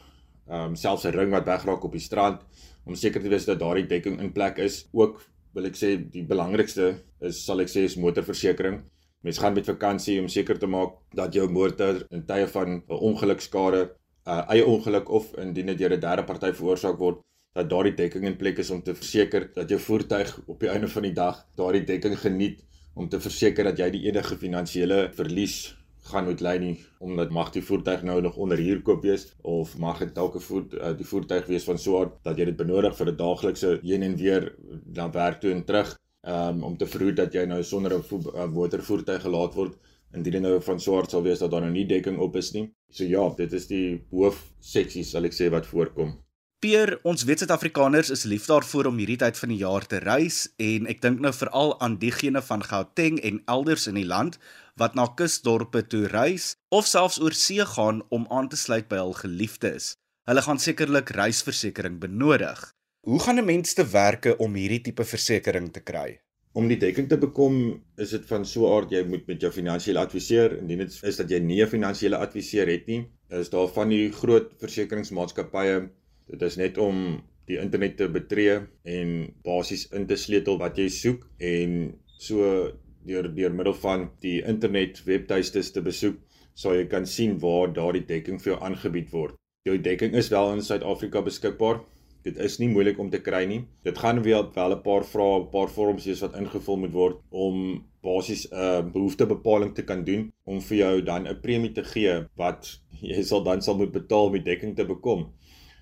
um 0.50 0.76
selfs 0.76 1.06
'n 1.06 1.16
ring 1.16 1.32
wat 1.32 1.46
wegraak 1.46 1.84
op 1.84 1.92
die 1.92 2.02
strand 2.02 2.42
om 2.86 2.96
seker 2.96 3.22
te 3.22 3.30
wees 3.30 3.46
dat 3.46 3.60
daardie 3.60 3.88
dekking 3.88 4.20
in 4.20 4.32
plek 4.32 4.58
is. 4.58 4.88
Ook 4.92 5.22
wil 5.54 5.66
ek 5.66 5.76
sê 5.76 5.96
die 6.12 6.24
belangrikste 6.24 6.96
is 7.22 7.44
sal 7.46 7.62
ek 7.62 7.70
sê 7.70 7.86
is 7.86 7.96
motorversekering. 7.96 8.82
Mens 9.22 9.38
gaan 9.38 9.54
met 9.54 9.66
vakansie 9.66 10.20
om 10.20 10.28
seker 10.28 10.60
te 10.60 10.68
maak 10.68 10.94
dat 11.14 11.34
jou 11.34 11.50
motor 11.50 12.06
in 12.12 12.26
tye 12.26 12.48
van 12.48 12.70
'n 12.70 12.84
ongelukskade, 12.88 13.90
'n 14.26 14.30
uh, 14.30 14.46
eie 14.50 14.66
ongeluk 14.66 15.10
of 15.10 15.34
indien 15.38 15.66
dit 15.66 15.78
deur 15.78 15.94
'n 15.94 16.00
derde 16.00 16.24
party 16.24 16.52
veroorsaak 16.54 16.98
word, 16.98 17.20
dat 17.54 17.70
daardie 17.70 17.96
dekking 17.96 18.26
in 18.26 18.38
plek 18.38 18.60
is 18.60 18.70
om 18.70 18.82
te 18.82 18.96
verseker 18.96 19.50
dat 19.54 19.70
jou 19.70 19.80
voertuig 19.80 20.42
op 20.48 20.60
die 20.60 20.70
einde 20.70 20.88
van 20.88 21.04
die 21.04 21.14
dag 21.14 21.46
daardie 21.56 21.84
dekking 21.84 22.18
geniet 22.20 22.64
om 22.96 23.10
te 23.10 23.20
verseker 23.20 23.64
dat 23.64 23.80
jy 23.80 23.90
die 23.90 24.06
enige 24.08 24.38
finansiële 24.38 25.10
verlies 25.16 25.76
gaan 26.02 26.26
moet 26.26 26.42
ly 26.42 26.58
nie 26.58 26.76
omdat 27.00 27.30
mag 27.30 27.52
die 27.52 27.64
voertuig 27.64 28.04
nou 28.04 28.22
nog 28.22 28.36
onder 28.36 28.58
huur 28.58 28.82
koop 28.82 29.02
wees 29.04 29.28
of 29.42 29.78
mag 29.78 30.00
dit 30.00 30.16
dalk 30.16 30.36
'n 30.36 30.40
voet 30.40 30.74
uh, 30.74 30.94
die 30.98 31.06
voertuig 31.06 31.46
wees 31.46 31.64
van 31.64 31.78
so 31.78 32.04
'n 32.04 32.12
dat 32.24 32.38
jy 32.38 32.46
dit 32.46 32.58
benodig 32.58 32.96
vir 32.96 33.12
'n 33.12 33.18
daaglikse 33.18 33.80
heen 33.84 34.04
en 34.04 34.16
weer 34.16 34.56
na 34.94 35.10
werk 35.12 35.42
toe 35.42 35.52
en 35.52 35.64
terug 35.64 35.98
um, 36.28 36.64
om 36.64 36.78
te 36.78 36.88
verhoed 36.88 37.16
dat 37.16 37.34
jy 37.34 37.46
nou 37.46 37.64
sonder 37.64 37.94
'n 37.94 38.52
motorvoertuig 38.54 39.22
gelaat 39.22 39.54
word 39.56 39.78
indien 40.14 40.34
dit 40.34 40.42
nou 40.42 40.62
van 40.62 40.80
swart 40.80 41.12
sal 41.12 41.24
wees 41.24 41.40
dat 41.40 41.52
daar 41.52 41.62
nou 41.62 41.72
nie 41.72 41.86
dekking 41.86 42.18
op 42.18 42.36
is 42.36 42.52
nie. 42.52 42.70
So 42.90 43.06
ja, 43.06 43.30
dit 43.38 43.54
is 43.54 43.68
die 43.68 44.02
hoofseksies 44.12 45.12
sal 45.14 45.26
ek 45.30 45.34
sê 45.38 45.50
wat 45.54 45.70
voorkom. 45.70 46.18
Peer, 46.60 46.98
ons 47.08 47.22
weet 47.24 47.40
Suid-Afrikaners 47.40 48.10
is 48.12 48.26
lief 48.28 48.50
daarvoor 48.50 48.90
om 48.90 48.98
hierdie 49.00 49.20
tyd 49.22 49.38
van 49.40 49.50
die 49.54 49.62
jaar 49.62 49.86
te 49.88 50.02
reis 50.04 50.42
en 50.60 50.90
ek 50.92 51.00
dink 51.06 51.22
nou 51.24 51.32
veral 51.32 51.78
aan 51.80 51.96
diegene 52.02 52.42
van 52.44 52.66
Gauteng 52.68 53.22
en 53.24 53.40
elders 53.48 53.88
in 53.88 53.96
die 53.96 54.08
land 54.10 54.36
wat 54.80 54.96
na 54.96 55.06
kusdorpe 55.20 55.82
toe 55.92 56.08
reis 56.08 56.54
of 56.72 56.88
selfs 56.88 57.20
oor 57.20 57.36
see 57.36 57.66
gaan 57.76 58.02
om 58.16 58.28
aan 58.32 58.48
te 58.50 58.58
sluit 58.58 58.88
by 58.92 59.02
hul 59.02 59.14
geliefdes. 59.18 59.94
Hulle 60.30 60.44
gaan 60.46 60.62
sekerlik 60.62 61.12
reisversekering 61.18 62.00
benodig. 62.00 62.62
Hoe 63.08 63.20
gaan 63.20 63.40
'n 63.40 63.46
mens 63.46 63.74
te 63.74 63.86
werke 63.92 64.38
om 64.38 64.56
hierdie 64.56 64.82
tipe 64.82 65.04
versekerings 65.04 65.72
te 65.72 65.80
kry? 65.80 66.20
Om 66.54 66.68
die 66.68 66.78
dekking 66.78 67.10
te 67.10 67.18
bekom, 67.18 67.82
is 67.98 68.10
dit 68.10 68.26
van 68.26 68.46
so 68.46 68.68
'n 68.68 68.74
aard 68.78 68.92
jy 68.92 69.04
moet 69.04 69.28
met 69.28 69.42
jou 69.42 69.52
finansiële 69.52 70.00
adviseur, 70.00 70.58
indien 70.58 70.78
dit 70.78 71.00
is 71.04 71.18
dat 71.18 71.30
jy 71.30 71.40
nie 71.40 71.62
'n 71.64 71.68
finansiële 71.68 72.18
adviseur 72.18 72.68
het 72.68 72.88
nie, 72.88 73.08
is 73.30 73.50
daar 73.50 73.68
van 73.68 73.90
die 73.90 74.12
groot 74.12 74.52
versekeringsmaatskappye. 74.60 75.90
Dit 76.28 76.42
is 76.42 76.56
net 76.56 76.78
om 76.78 77.24
die 77.46 77.58
internet 77.58 77.98
te 77.98 78.08
betree 78.08 78.60
en 78.84 79.34
basies 79.44 79.88
in 79.92 80.06
te 80.06 80.16
sleutel 80.16 80.58
wat 80.58 80.78
jy 80.78 80.90
soek 80.90 81.28
en 81.38 81.96
so 82.18 82.72
deur 83.10 83.30
deur 83.36 83.54
middel 83.60 83.78
van 83.84 84.10
die 84.26 84.40
internet 84.54 85.04
webtuistes 85.10 85.74
te 85.76 85.84
besoek, 85.86 86.18
sal 86.56 86.80
jy 86.80 86.88
kan 86.96 87.06
sien 87.06 87.38
waar 87.44 87.74
daardie 87.74 88.06
dekking 88.14 88.42
vir 88.42 88.54
jou 88.54 88.60
aangebied 88.70 89.12
word. 89.12 89.36
Jou 89.68 89.78
dekking 89.90 90.16
is 90.16 90.32
wel 90.34 90.54
in 90.56 90.66
Suid-Afrika 90.66 91.22
beskikbaar, 91.26 91.82
Dit 92.28 92.40
is 92.44 92.58
nie 92.60 92.68
moeilik 92.68 92.98
om 93.00 93.10
te 93.10 93.22
kry 93.24 93.46
nie. 93.48 93.62
Dit 93.88 94.00
gaan 94.02 94.20
weer 94.26 94.44
wel 94.56 94.74
'n 94.76 94.82
paar 94.84 95.06
vrae, 95.12 95.40
'n 95.40 95.50
paar 95.54 95.70
vorms 95.70 96.06
wees 96.06 96.22
wat 96.26 96.36
ingevul 96.36 96.78
moet 96.78 96.92
word 96.92 97.18
om 97.30 97.86
basies 98.04 98.44
'n 98.52 98.56
uh, 98.56 98.82
behoeftebepaling 98.96 99.74
te 99.76 99.84
kan 99.84 100.04
doen 100.04 100.32
om 100.46 100.60
vir 100.62 100.78
jou 100.78 101.02
dan 101.02 101.28
'n 101.28 101.40
premie 101.42 101.72
te 101.72 101.84
gee 101.84 102.26
wat 102.36 102.80
jy 103.02 103.24
sal 103.24 103.44
dan 103.44 103.62
sal 103.62 103.78
moet 103.78 103.92
betaal 103.92 104.26
om 104.26 104.34
die 104.34 104.44
dekking 104.52 104.76
te 104.76 104.86
bekom. 104.86 105.32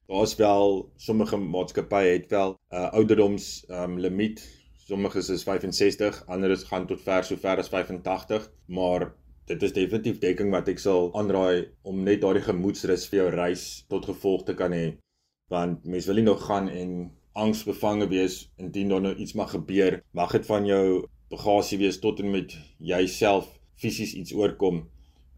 Daar's 0.08 0.36
wel 0.36 0.92
sommige 0.96 1.38
maatskappye 1.38 2.14
het 2.14 2.30
wel 2.32 2.50
'n 2.52 2.76
uh, 2.76 2.94
ouderdoms 2.94 3.66
um, 3.70 4.00
limiet. 4.00 4.40
Sommige 4.88 5.20
is 5.20 5.44
65, 5.44 6.24
ander 6.28 6.50
is 6.50 6.64
gaan 6.64 6.86
tot 6.88 7.02
ver 7.04 7.26
so 7.28 7.36
ver 7.36 7.60
as 7.60 7.68
85, 7.68 8.46
maar 8.72 9.10
dit 9.50 9.64
is 9.64 9.74
definitief 9.76 10.22
dekking 10.22 10.54
wat 10.54 10.70
ek 10.72 10.80
sal 10.80 11.10
aanraai 11.20 11.66
om 11.84 12.06
net 12.06 12.22
daardie 12.22 12.46
gemoedsrus 12.46 13.04
vir 13.12 13.20
jou 13.20 13.26
reis 13.36 13.66
tot 13.92 14.08
gevolg 14.08 14.46
te 14.48 14.56
kan 14.56 14.72
hê. 14.72 14.86
Want 15.52 15.84
mens 15.84 16.08
wil 16.08 16.22
nie 16.22 16.24
nog 16.30 16.46
gaan 16.46 16.70
en 16.72 16.94
angsbevange 17.36 18.08
wees 18.14 18.38
indien 18.64 18.94
daar 18.94 19.04
nou 19.04 19.12
iets 19.20 19.36
mag 19.36 19.52
gebeur. 19.58 20.00
Mag 20.16 20.38
dit 20.38 20.48
van 20.48 20.72
jou 20.72 20.86
bagasie 21.36 21.82
wees 21.84 22.00
tot 22.00 22.24
en 22.24 22.32
met 22.32 22.56
jouself 22.80 23.52
fisies 23.76 24.16
iets 24.16 24.32
oorkom. 24.32 24.86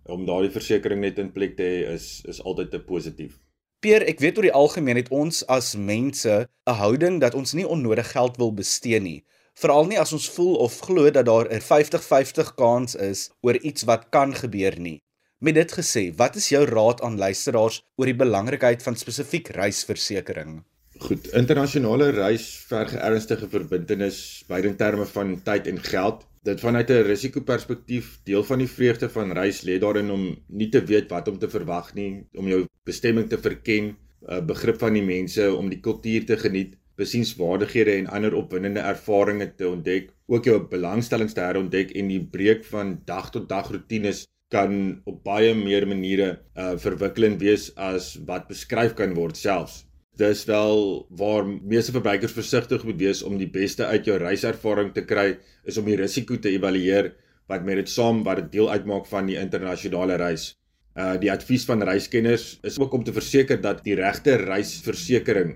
Om 0.05 0.29
daardie 0.29 0.53
versekerings 0.53 1.07
net 1.07 1.17
in 1.25 1.33
plek 1.33 1.57
te 1.57 1.65
hê 1.65 1.81
is 1.95 2.19
is 2.29 2.43
altyd 2.45 2.69
te 2.77 2.83
positief. 2.85 3.41
Peer, 3.81 4.05
ek 4.05 4.21
weet 4.21 4.37
oor 4.37 4.45
die 4.45 4.55
algemeen 4.61 5.01
het 5.01 5.09
ons 5.09 5.41
as 5.49 5.73
mense 5.73 6.37
'n 6.45 6.79
houding 6.83 7.17
dat 7.25 7.33
ons 7.33 7.57
nie 7.57 7.65
onnodig 7.65 8.11
geld 8.13 8.37
wil 8.37 8.53
bestee 8.53 8.99
nie, 8.99 9.23
veral 9.59 9.89
nie 9.89 9.99
as 9.99 10.13
ons 10.15 10.29
voel 10.35 10.55
of 10.63 10.79
glo 10.87 11.11
dat 11.11 11.27
daar 11.27 11.47
'n 11.51 11.61
50-50 11.61 12.55
kans 12.55 12.95
is 12.95 13.29
oor 13.41 13.57
iets 13.57 13.83
wat 13.83 14.09
kan 14.09 14.33
gebeur 14.35 14.79
nie. 14.79 14.99
Met 15.39 15.55
dit 15.55 15.71
gesê, 15.71 16.15
wat 16.15 16.35
is 16.35 16.49
jou 16.49 16.65
raad 16.65 17.01
aan 17.01 17.17
luisteraars 17.17 17.81
oor 17.95 18.05
die 18.05 18.21
belangrikheid 18.23 18.83
van 18.83 18.95
spesifiek 18.95 19.47
reisversekering? 19.55 20.63
Goed, 20.99 21.29
internasionale 21.31 22.09
reis 22.11 22.47
verg 22.67 22.91
ernstige 22.93 23.47
verbintenis 23.47 24.43
beide 24.47 24.67
in 24.67 24.75
terme 24.75 25.05
van 25.05 25.41
tyd 25.43 25.67
en 25.67 25.79
geld. 25.79 26.25
Dit 26.43 26.59
vanuit 26.59 26.89
'n 26.89 27.07
risikoperspektief, 27.07 28.19
deel 28.23 28.43
van 28.43 28.59
die 28.59 28.67
vreugde 28.67 29.09
van 29.09 29.31
reis 29.31 29.61
lê 29.61 29.79
daarin 29.79 30.11
om 30.11 30.35
nie 30.47 30.69
te 30.69 30.83
weet 30.83 31.09
wat 31.09 31.27
om 31.27 31.39
te 31.39 31.49
verwag 31.49 31.93
nie, 31.93 32.27
om 32.33 32.47
jou 32.47 32.65
bestemming 32.83 33.29
te 33.29 33.37
verken, 33.37 33.95
'n 34.27 34.45
begrip 34.45 34.79
van 34.79 34.93
die 34.93 35.05
mense, 35.05 35.55
om 35.55 35.69
die 35.69 35.79
kultuur 35.79 36.25
te 36.25 36.37
geniet, 36.37 36.75
besienswaardighede 36.99 37.95
en 37.99 38.09
ander 38.15 38.35
opwindende 38.35 38.83
ervarings 38.83 39.55
te 39.57 39.69
ontdek, 39.69 40.11
ook 40.27 40.45
jou 40.45 40.57
belangstellings 40.71 41.35
te 41.35 41.45
herontdek 41.45 41.95
en 41.97 42.11
die 42.11 42.21
breek 42.21 42.65
van 42.67 42.97
dag 43.07 43.31
tot 43.33 43.47
dag 43.49 43.71
rotines 43.71 44.25
kan 44.53 45.01
op 45.09 45.21
baie 45.25 45.53
meer 45.53 45.85
maniere 45.87 46.29
uh 46.57 46.73
verwikkelend 46.81 47.41
wees 47.41 47.69
as 47.77 48.15
wat 48.25 48.49
beskryf 48.49 48.95
kan 48.97 49.13
word 49.17 49.37
selfs. 49.37 49.83
Dis 50.19 50.43
wel 50.49 51.05
waar 51.15 51.45
meeste 51.47 51.93
verbruikers 51.95 52.35
versigtig 52.35 52.83
moet 52.83 52.99
wees 52.99 53.21
om 53.23 53.37
die 53.39 53.47
beste 53.47 53.85
uit 53.85 54.09
jou 54.09 54.17
reiservaring 54.19 54.91
te 54.95 55.05
kry 55.07 55.37
is 55.63 55.77
om 55.79 55.87
die 55.87 55.99
risiko 55.99 56.35
te 56.35 56.51
evalueer 56.51 57.13
wat 57.49 57.63
met 57.65 57.79
dit 57.79 57.89
saam 57.89 58.23
wat 58.25 58.41
dit 58.41 58.51
deel 58.57 58.69
uitmaak 58.73 59.07
van 59.09 59.29
die 59.29 59.37
internasionale 59.39 60.17
reis. 60.19 60.51
Uh 60.97 61.15
die 61.21 61.31
advies 61.31 61.63
van 61.69 61.85
reiskenners 61.85 62.57
is 62.65 62.81
ook 62.81 62.93
om 62.97 63.05
te 63.05 63.15
verseker 63.15 63.61
dat 63.61 63.85
die 63.85 63.95
regte 63.95 64.35
reisversekering 64.41 65.55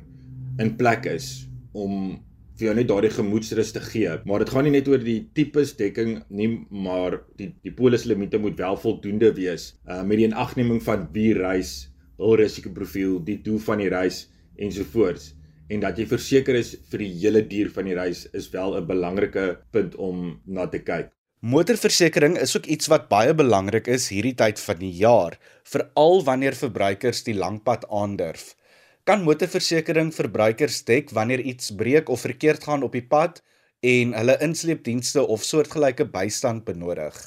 in 0.61 0.75
plek 0.77 1.05
is 1.09 1.47
om 1.73 2.19
vir 2.59 2.67
jou 2.67 2.73
net 2.77 2.87
daardie 2.89 3.11
gemoedsrus 3.13 3.71
te 3.73 3.81
gee. 3.81 4.11
Maar 4.29 4.43
dit 4.43 4.51
gaan 4.53 4.67
nie 4.67 4.75
net 4.75 4.87
oor 4.87 5.01
die 5.01 5.19
tipes 5.33 5.73
dekking 5.79 6.19
nie, 6.29 6.49
maar 6.69 7.21
die 7.39 7.49
die 7.65 7.73
polislimite 7.73 8.37
moet 8.41 8.59
wel 8.61 8.77
voldoende 8.77 9.33
wees. 9.33 9.73
Uh 9.89 10.03
met 10.03 10.21
die 10.21 10.27
inagneming 10.29 10.83
van 10.85 11.07
wie 11.15 11.33
reis, 11.33 11.89
hul 12.21 12.37
risikoprofiel, 12.37 13.17
die 13.25 13.39
doel 13.41 13.59
van 13.59 13.81
die 13.81 13.89
reis 13.89 14.27
ensovoorts 14.61 15.33
en 15.73 15.81
dat 15.81 15.97
jy 15.97 16.05
verseker 16.09 16.57
is 16.59 16.75
vir 16.91 17.01
die 17.01 17.11
hele 17.23 17.41
duur 17.49 17.71
van 17.73 17.87
die 17.87 17.97
reis 17.97 18.25
is 18.37 18.49
wel 18.53 18.75
'n 18.77 18.87
belangrike 18.87 19.45
punt 19.71 19.95
om 19.95 20.39
na 20.45 20.67
te 20.67 20.79
kyk. 20.79 21.09
Motorversekering 21.39 22.37
is 22.37 22.55
ook 22.55 22.65
iets 22.65 22.87
wat 22.87 23.09
baie 23.09 23.33
belangrik 23.33 23.87
is 23.87 24.09
hierdie 24.09 24.35
tyd 24.35 24.59
van 24.59 24.77
die 24.79 24.91
jaar, 24.91 25.37
veral 25.63 26.23
wanneer 26.23 26.55
verbruikers 26.55 27.23
die 27.23 27.35
lang 27.35 27.63
pad 27.63 27.85
aandurf. 27.89 28.55
Kan 29.03 29.25
motorversekering 29.27 30.13
verbruikers 30.15 30.77
dek 30.87 31.09
wanneer 31.11 31.41
iets 31.43 31.73
breek 31.75 32.07
of 32.09 32.21
verkeerd 32.23 32.63
gaan 32.63 32.85
op 32.87 32.93
die 32.95 33.03
pad 33.03 33.41
en 33.83 34.13
hulle 34.15 34.35
insleepdienste 34.45 35.25
of 35.27 35.41
soortgelyke 35.43 36.05
bystand 36.13 36.63
benodig? 36.63 37.17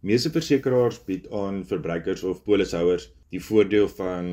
Meeste 0.00 0.32
versekeraars 0.32 1.02
bied 1.04 1.26
aan 1.28 1.66
verbruikers 1.68 2.22
of 2.24 2.40
polishouers 2.46 3.10
die 3.28 3.42
voordeel 3.44 3.90
van 3.98 4.30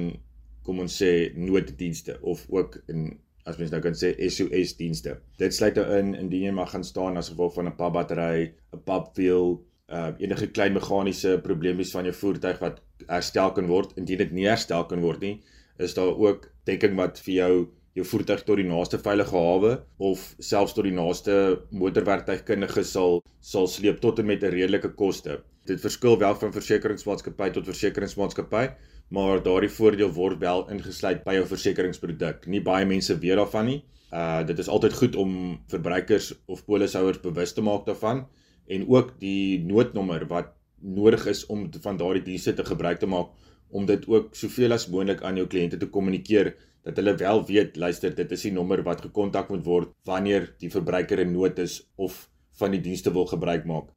kom 0.64 0.80
ons 0.86 0.96
sê 1.02 1.10
nooddienste 1.36 2.16
of 2.24 2.46
ook 2.48 2.78
in 2.88 3.10
as 3.44 3.60
mens 3.60 3.76
nou 3.76 3.82
kan 3.84 3.98
sê 4.00 4.14
SOS 4.30 4.78
dienste. 4.80 5.18
Dit 5.38 5.54
sluit 5.54 5.76
nou 5.76 5.98
in 5.98 6.14
indien 6.16 6.48
jy 6.48 6.54
mag 6.56 6.72
gaan 6.72 6.88
staan 6.88 7.20
as 7.20 7.34
gevolg 7.34 7.58
van 7.60 7.68
'n 7.68 7.76
pap 7.76 7.94
battery, 8.00 8.54
'n 8.72 8.82
pap 8.88 9.12
wiel, 9.20 9.60
uh 9.92 10.16
enige 10.18 10.48
klein 10.48 10.74
meganiese 10.74 11.42
probleemies 11.44 11.92
van 11.92 12.08
jou 12.08 12.16
voertuig 12.16 12.64
wat 12.64 12.80
herstel 13.08 13.52
kan 13.52 13.68
word. 13.68 13.98
Indien 13.98 14.18
dit 14.18 14.32
nie 14.32 14.48
herstel 14.48 14.86
kan 14.86 15.02
word 15.04 15.20
nie, 15.20 15.44
is 15.78 15.94
daar 15.94 16.16
ook 16.18 16.50
dekking 16.66 16.96
wat 16.96 17.20
vir 17.26 17.34
jou 17.34 17.54
jou 17.96 18.04
voertuig 18.04 18.42
tot 18.44 18.60
die 18.60 18.68
naaste 18.68 18.98
veilige 19.00 19.40
hawe 19.40 19.70
of 20.04 20.24
selfs 20.44 20.74
tot 20.76 20.84
die 20.84 20.96
naaste 20.96 21.36
motorwerktuigkundige 21.72 22.84
sal 22.84 23.22
sal 23.40 23.70
sleep 23.72 24.02
tot 24.04 24.20
en 24.20 24.28
met 24.28 24.44
'n 24.44 24.52
redelike 24.52 24.92
koste. 25.00 25.40
Dit 25.66 25.80
verskil 25.82 26.18
wel 26.20 26.36
van 26.36 26.52
versekeringsmaatskappy 26.52 27.50
tot 27.50 27.66
versekeringsmaatskappy, 27.66 28.68
maar 29.10 29.44
daardie 29.44 29.70
voordeel 29.70 30.12
word 30.12 30.40
wel 30.40 30.70
ingesluit 30.70 31.24
by 31.24 31.34
jou 31.34 31.46
versekeringsproduk. 31.46 32.48
Nie 32.48 32.62
baie 32.62 32.86
mense 32.86 33.18
weet 33.20 33.38
daarvan 33.38 33.66
nie. 33.66 33.84
Uh 34.12 34.44
dit 34.44 34.60
is 34.60 34.68
altyd 34.68 34.94
goed 34.94 35.16
om 35.16 35.60
verbruikers 35.68 36.34
of 36.46 36.66
polishouers 36.66 37.22
bewus 37.22 37.54
te 37.54 37.62
maak 37.62 37.86
daarvan 37.86 38.28
en 38.68 38.88
ook 38.90 39.20
die 39.20 39.64
noodnommer 39.64 40.28
wat 40.28 40.54
nodig 40.82 41.26
is 41.26 41.46
om 41.46 41.70
van 41.82 41.98
daardie 41.98 42.24
dienste 42.24 42.54
te 42.54 42.66
gebruik 42.66 43.00
te 43.00 43.08
maak 43.08 43.28
om 43.70 43.86
dit 43.86 44.08
ook 44.08 44.36
soveel 44.36 44.76
as 44.76 44.88
moontlik 44.92 45.24
aan 45.24 45.38
jou 45.42 45.48
kliënte 45.48 45.80
te 45.82 45.90
kommunikeer 45.90 46.54
dat 46.86 47.02
hulle 47.02 47.16
wel 47.18 47.42
weet 47.48 47.78
luister 47.82 48.14
dit 48.16 48.32
is 48.32 48.46
die 48.48 48.54
nommer 48.54 48.84
wat 48.84 49.02
gekontak 49.02 49.50
moet 49.50 49.66
word 49.66 49.96
wanneer 50.06 50.52
die 50.62 50.70
verbruiker 50.70 51.20
in 51.20 51.34
nood 51.34 51.60
is 51.60 51.82
of 51.96 52.30
van 52.60 52.72
die 52.72 52.82
dienste 52.82 53.12
wil 53.12 53.26
gebruik 53.26 53.66
maak. 53.66 53.90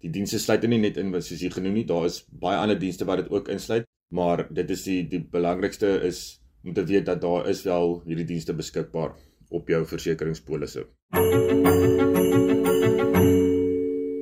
Die 0.00 0.10
dienste 0.10 0.38
sluit 0.38 0.62
nie 0.68 0.78
net 0.78 0.96
in 0.96 1.10
wat 1.12 1.24
soos 1.24 1.42
jy 1.42 1.50
genoem 1.50 1.74
nie, 1.80 1.84
daar 1.84 2.06
is 2.06 2.22
baie 2.30 2.56
ander 2.56 2.78
dienste 2.78 3.04
wat 3.04 3.24
dit 3.24 3.32
ook 3.32 3.48
insluit 3.52 3.86
maar 4.08 4.46
dit 4.50 4.70
is 4.70 4.82
die 4.82 5.08
die 5.08 5.22
belangrikste 5.30 6.00
is 6.06 6.40
om 6.64 6.72
te 6.74 6.84
weet 6.84 7.06
dat 7.06 7.20
daar 7.20 7.48
is 7.48 7.62
wel 7.62 8.02
hierdie 8.04 8.26
dienste 8.26 8.54
beskikbaar 8.54 9.14
op 9.48 9.68
jou 9.68 9.86
versekeringspolisse. 9.86 10.86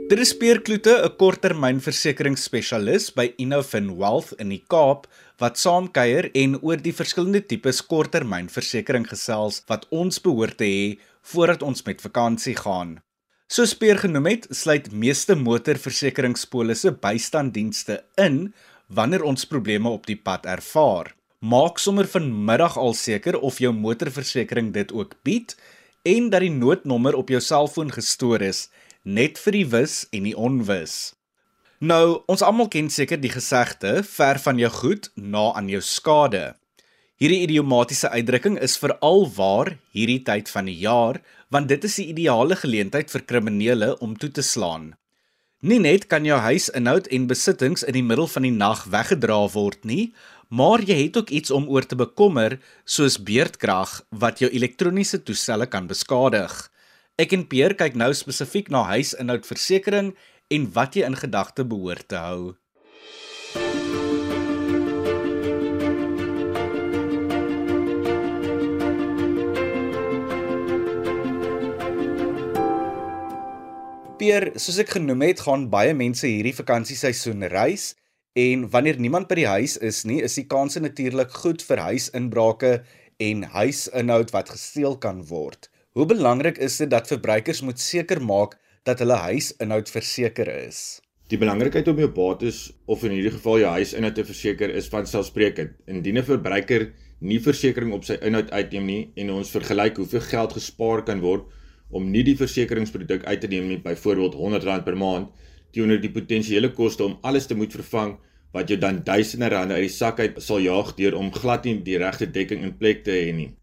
Dit 0.04 0.20
is 0.20 0.34
Pierre 0.36 0.60
Kloete, 0.60 0.92
'n 1.00 1.16
korttermynversekeringsspesialis 1.16 3.06
by 3.16 3.32
Innovin 3.40 3.86
Wealth 3.96 4.34
in 4.36 4.50
die 4.52 4.60
Kaap 4.68 5.06
wat 5.40 5.56
saamkuier 5.56 6.28
en 6.36 6.58
oor 6.60 6.76
die 6.76 6.92
verskillende 6.92 7.40
tipes 7.40 7.80
korttermynversekering 7.80 9.08
gesels 9.08 9.62
wat 9.66 9.86
ons 9.88 10.20
behoort 10.20 10.58
te 10.60 10.68
hê 10.68 10.98
voordat 11.32 11.64
ons 11.64 11.80
met 11.86 12.04
vakansie 12.04 12.56
gaan. 12.56 13.00
Soos 13.48 13.72
Pierre 13.72 14.04
genoem 14.04 14.26
het, 14.26 14.46
sluit 14.50 14.92
meeste 14.92 15.34
motorversekeringspolisse 15.40 16.92
bystanddienste 17.00 18.04
in 18.20 18.52
wanneer 18.88 19.24
ons 19.24 19.48
probleme 19.48 19.88
op 19.88 20.04
die 20.04 20.20
pad 20.20 20.44
ervaar. 20.44 21.14
Maak 21.40 21.80
sommer 21.80 22.04
vanmiddag 22.04 22.76
al 22.76 22.92
seker 22.92 23.40
of 23.40 23.56
jou 23.58 23.72
motorversekering 23.72 24.74
dit 24.76 24.92
ook 24.92 25.16
bied 25.24 25.56
en 26.04 26.28
dat 26.28 26.44
die 26.44 26.52
noodnommer 26.52 27.16
op 27.16 27.30
jou 27.32 27.40
selfoon 27.40 27.88
gestoor 27.88 28.42
is 28.44 28.68
net 29.04 29.38
vir 29.38 29.52
die 29.52 29.66
wis 29.68 30.06
en 30.12 30.24
die 30.24 30.34
onwis. 30.36 31.14
Nou, 31.84 32.24
ons 32.30 32.42
almal 32.42 32.70
ken 32.72 32.88
seker 32.88 33.20
die 33.20 33.32
gesegde 33.32 33.98
ver 34.08 34.40
van 34.40 34.58
jou 34.58 34.70
goed 34.72 35.10
na 35.14 35.50
aan 35.58 35.68
jou 35.68 35.82
skade. 35.84 36.54
Hierdie 37.20 37.44
idiomatiese 37.44 38.08
uitdrukking 38.10 38.56
is 38.58 38.78
veral 38.80 39.28
waar 39.36 39.74
hierdie 39.94 40.22
tyd 40.24 40.48
van 40.50 40.66
die 40.66 40.78
jaar, 40.80 41.20
want 41.52 41.68
dit 41.68 41.84
is 41.84 42.00
die 42.00 42.08
ideale 42.10 42.56
geleentheid 42.56 43.12
vir 43.12 43.26
kriminele 43.28 43.92
om 44.00 44.16
toe 44.16 44.32
te 44.32 44.42
slaan. 44.42 44.94
Nie 45.64 45.78
net 45.80 46.08
kan 46.08 46.26
jou 46.26 46.36
huisinhoud 46.40 47.06
en 47.14 47.28
besittings 47.28 47.84
in 47.84 47.96
die 47.96 48.04
middel 48.04 48.26
van 48.28 48.44
die 48.44 48.52
nag 48.52 48.82
weggedra 48.92 49.38
word 49.52 49.84
nie, 49.84 50.12
maar 50.48 50.82
jy 50.84 50.96
het 51.06 51.16
ook 51.20 51.30
iets 51.30 51.52
om 51.54 51.68
oor 51.68 51.86
te 51.86 51.96
bekommer, 51.96 52.58
soos 52.84 53.20
beerdkrag 53.20 54.00
wat 54.10 54.42
jou 54.42 54.50
elektroniese 54.50 55.22
toestelle 55.22 55.68
kan 55.70 55.86
beskadig. 55.88 56.52
Ek 57.14 57.30
en 57.30 57.44
Peer 57.46 57.76
kyk 57.78 57.94
nou 57.94 58.08
spesifiek 58.10 58.66
na 58.74 58.80
huisinhoudversekering 58.88 60.08
en 60.50 60.64
wat 60.74 60.96
jy 60.98 61.06
in 61.06 61.14
gedagte 61.14 61.62
behoort 61.62 62.08
te 62.10 62.18
hou. 62.18 62.56
Peer, 74.18 74.48
soos 74.58 74.80
ek 74.82 74.96
genoem 74.96 75.22
het, 75.28 75.44
gaan 75.46 75.68
baie 75.70 75.94
mense 75.94 76.26
hierdie 76.26 76.56
vakansieseisoen 76.56 77.46
reis 77.52 77.92
en 78.34 78.64
wanneer 78.72 78.98
niemand 78.98 79.30
by 79.30 79.38
die 79.38 79.46
huis 79.52 79.76
is 79.78 80.02
nie, 80.02 80.18
is 80.18 80.34
die 80.40 80.48
kanse 80.50 80.82
natuurlik 80.82 81.30
goed 81.44 81.62
vir 81.62 81.84
huisinbrake 81.92 82.72
en 83.22 83.46
huisinhoud 83.54 84.34
wat 84.34 84.50
gesteel 84.56 84.98
kan 84.98 85.22
word. 85.30 85.70
Hoe 85.94 86.08
belangrik 86.10 86.56
is 86.58 86.76
dit 86.80 86.90
dat 86.90 87.06
verbruikers 87.06 87.60
moet 87.62 87.78
seker 87.78 88.18
maak 88.18 88.56
dat 88.82 88.98
hulle 88.98 89.14
huisinhoud 89.28 89.92
verseker 89.94 90.48
is? 90.50 90.80
Die 91.30 91.38
belangrikheid 91.38 91.86
om 91.92 92.00
jou 92.02 92.08
bates 92.16 92.64
of 92.90 93.04
in 93.06 93.14
hierdie 93.14 93.30
geval 93.36 93.60
jou 93.62 93.70
huisinhoud 93.76 94.18
te 94.18 94.24
verseker 94.26 94.74
is 94.74 94.90
van 94.90 95.06
selfsprekend. 95.06 95.76
Indien 95.86 96.18
'n 96.18 96.26
verbruiker 96.32 96.88
nie 97.20 97.38
versekerings 97.46 97.94
op 97.94 98.10
sy 98.10 98.18
inhoud 98.26 98.50
uitneem 98.50 98.90
nie 98.90 99.12
en 99.14 99.30
ons 99.38 99.54
vergelyk 99.54 100.02
hoeveel 100.02 100.26
geld 100.32 100.58
gespaar 100.58 101.04
kan 101.06 101.22
word 101.22 101.46
om 101.90 102.10
nie 102.10 102.26
die 102.26 102.36
versekeringsproduk 102.42 103.24
uit 103.24 103.40
te 103.40 103.46
neem 103.46 103.68
nie, 103.68 103.78
byvoorbeeld 103.78 104.34
R100 104.34 104.84
per 104.84 104.96
maand, 104.96 105.28
teenoor 105.70 106.02
die 106.02 106.10
potensiële 106.10 106.72
koste 106.72 107.04
om 107.04 107.18
alles 107.22 107.46
te 107.46 107.54
moet 107.54 107.70
vervang 107.70 108.18
wat 108.52 108.68
jou 108.68 108.80
dan 108.80 109.04
duisende 109.04 109.48
rande 109.48 109.74
uit 109.74 109.86
die 109.86 109.98
sak 110.02 110.18
uit 110.18 110.42
sal 110.42 110.58
jaag 110.58 110.96
deur 110.96 111.14
om 111.14 111.30
glad 111.30 111.64
nie 111.64 111.82
die 111.82 111.98
regte 111.98 112.26
dekking 112.26 112.64
in 112.64 112.78
plek 112.78 113.04
te 113.04 113.12
hê 113.14 113.30
nie. 113.32 113.54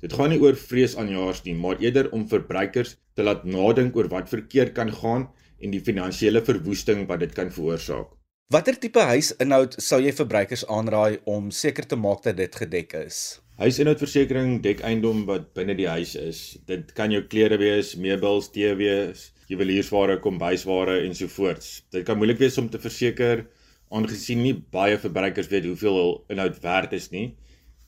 Dit 0.00 0.14
gaan 0.16 0.32
nie 0.32 0.40
oor 0.40 0.56
vrees 0.56 0.94
aan 0.96 1.10
jaars 1.12 1.42
nie, 1.44 1.54
maar 1.54 1.80
eerder 1.84 2.08
om 2.16 2.24
verbruikers 2.28 2.94
te 3.16 3.24
laat 3.26 3.44
nadink 3.44 3.96
oor 3.96 4.08
wat 4.08 4.32
verkeerd 4.32 4.72
kan 4.76 4.92
gaan 5.02 5.28
en 5.60 5.74
die 5.74 5.82
finansiële 5.84 6.40
verwoesting 6.46 7.04
wat 7.10 7.20
dit 7.20 7.34
kan 7.36 7.52
veroorsaak. 7.52 8.14
Watter 8.50 8.78
tipe 8.80 9.02
huisinhoud 9.06 9.76
sal 9.78 10.02
jy 10.02 10.14
verbruikers 10.16 10.64
aanraai 10.66 11.20
om 11.28 11.52
seker 11.54 11.86
te 11.86 11.98
maak 12.00 12.24
dat 12.24 12.40
dit 12.40 12.56
gedek 12.62 12.96
is? 12.98 13.20
Huisinhoudversekering 13.60 14.56
dek 14.64 14.80
eiendom 14.88 15.26
wat 15.28 15.52
binne 15.54 15.76
die 15.76 15.86
huis 15.86 16.16
is. 16.18 16.40
Dit 16.66 16.94
kan 16.96 17.12
jou 17.12 17.20
klere 17.28 17.60
wees, 17.60 17.92
meubels, 18.00 18.48
TV's, 18.54 19.28
juweliersware, 19.52 20.16
kombuisware 20.24 21.02
ensovoorts. 21.04 21.82
Dit 21.92 22.08
kan 22.08 22.18
moeilik 22.18 22.40
wees 22.40 22.56
om 22.58 22.72
te 22.72 22.80
verseker 22.80 23.44
aangesien 23.90 24.40
nie 24.42 24.56
baie 24.72 24.96
verbruikers 25.02 25.50
weet 25.52 25.68
hoeveel 25.68 26.00
hul 26.00 26.12
inhoud 26.32 26.58
werd 26.64 26.96
is 26.96 27.10
nie. 27.12 27.34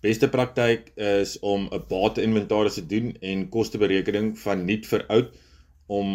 Beste 0.03 0.27
praktyk 0.27 0.89
is 0.99 1.37
om 1.47 1.69
'n 1.71 1.85
bate-inventaris 1.89 2.75
te 2.75 2.83
doen 2.87 3.13
en 3.21 3.45
kosteberekening 3.49 4.33
van 4.39 4.65
nuut 4.67 4.87
vir 4.93 5.05
oud 5.17 5.29
om 5.87 6.09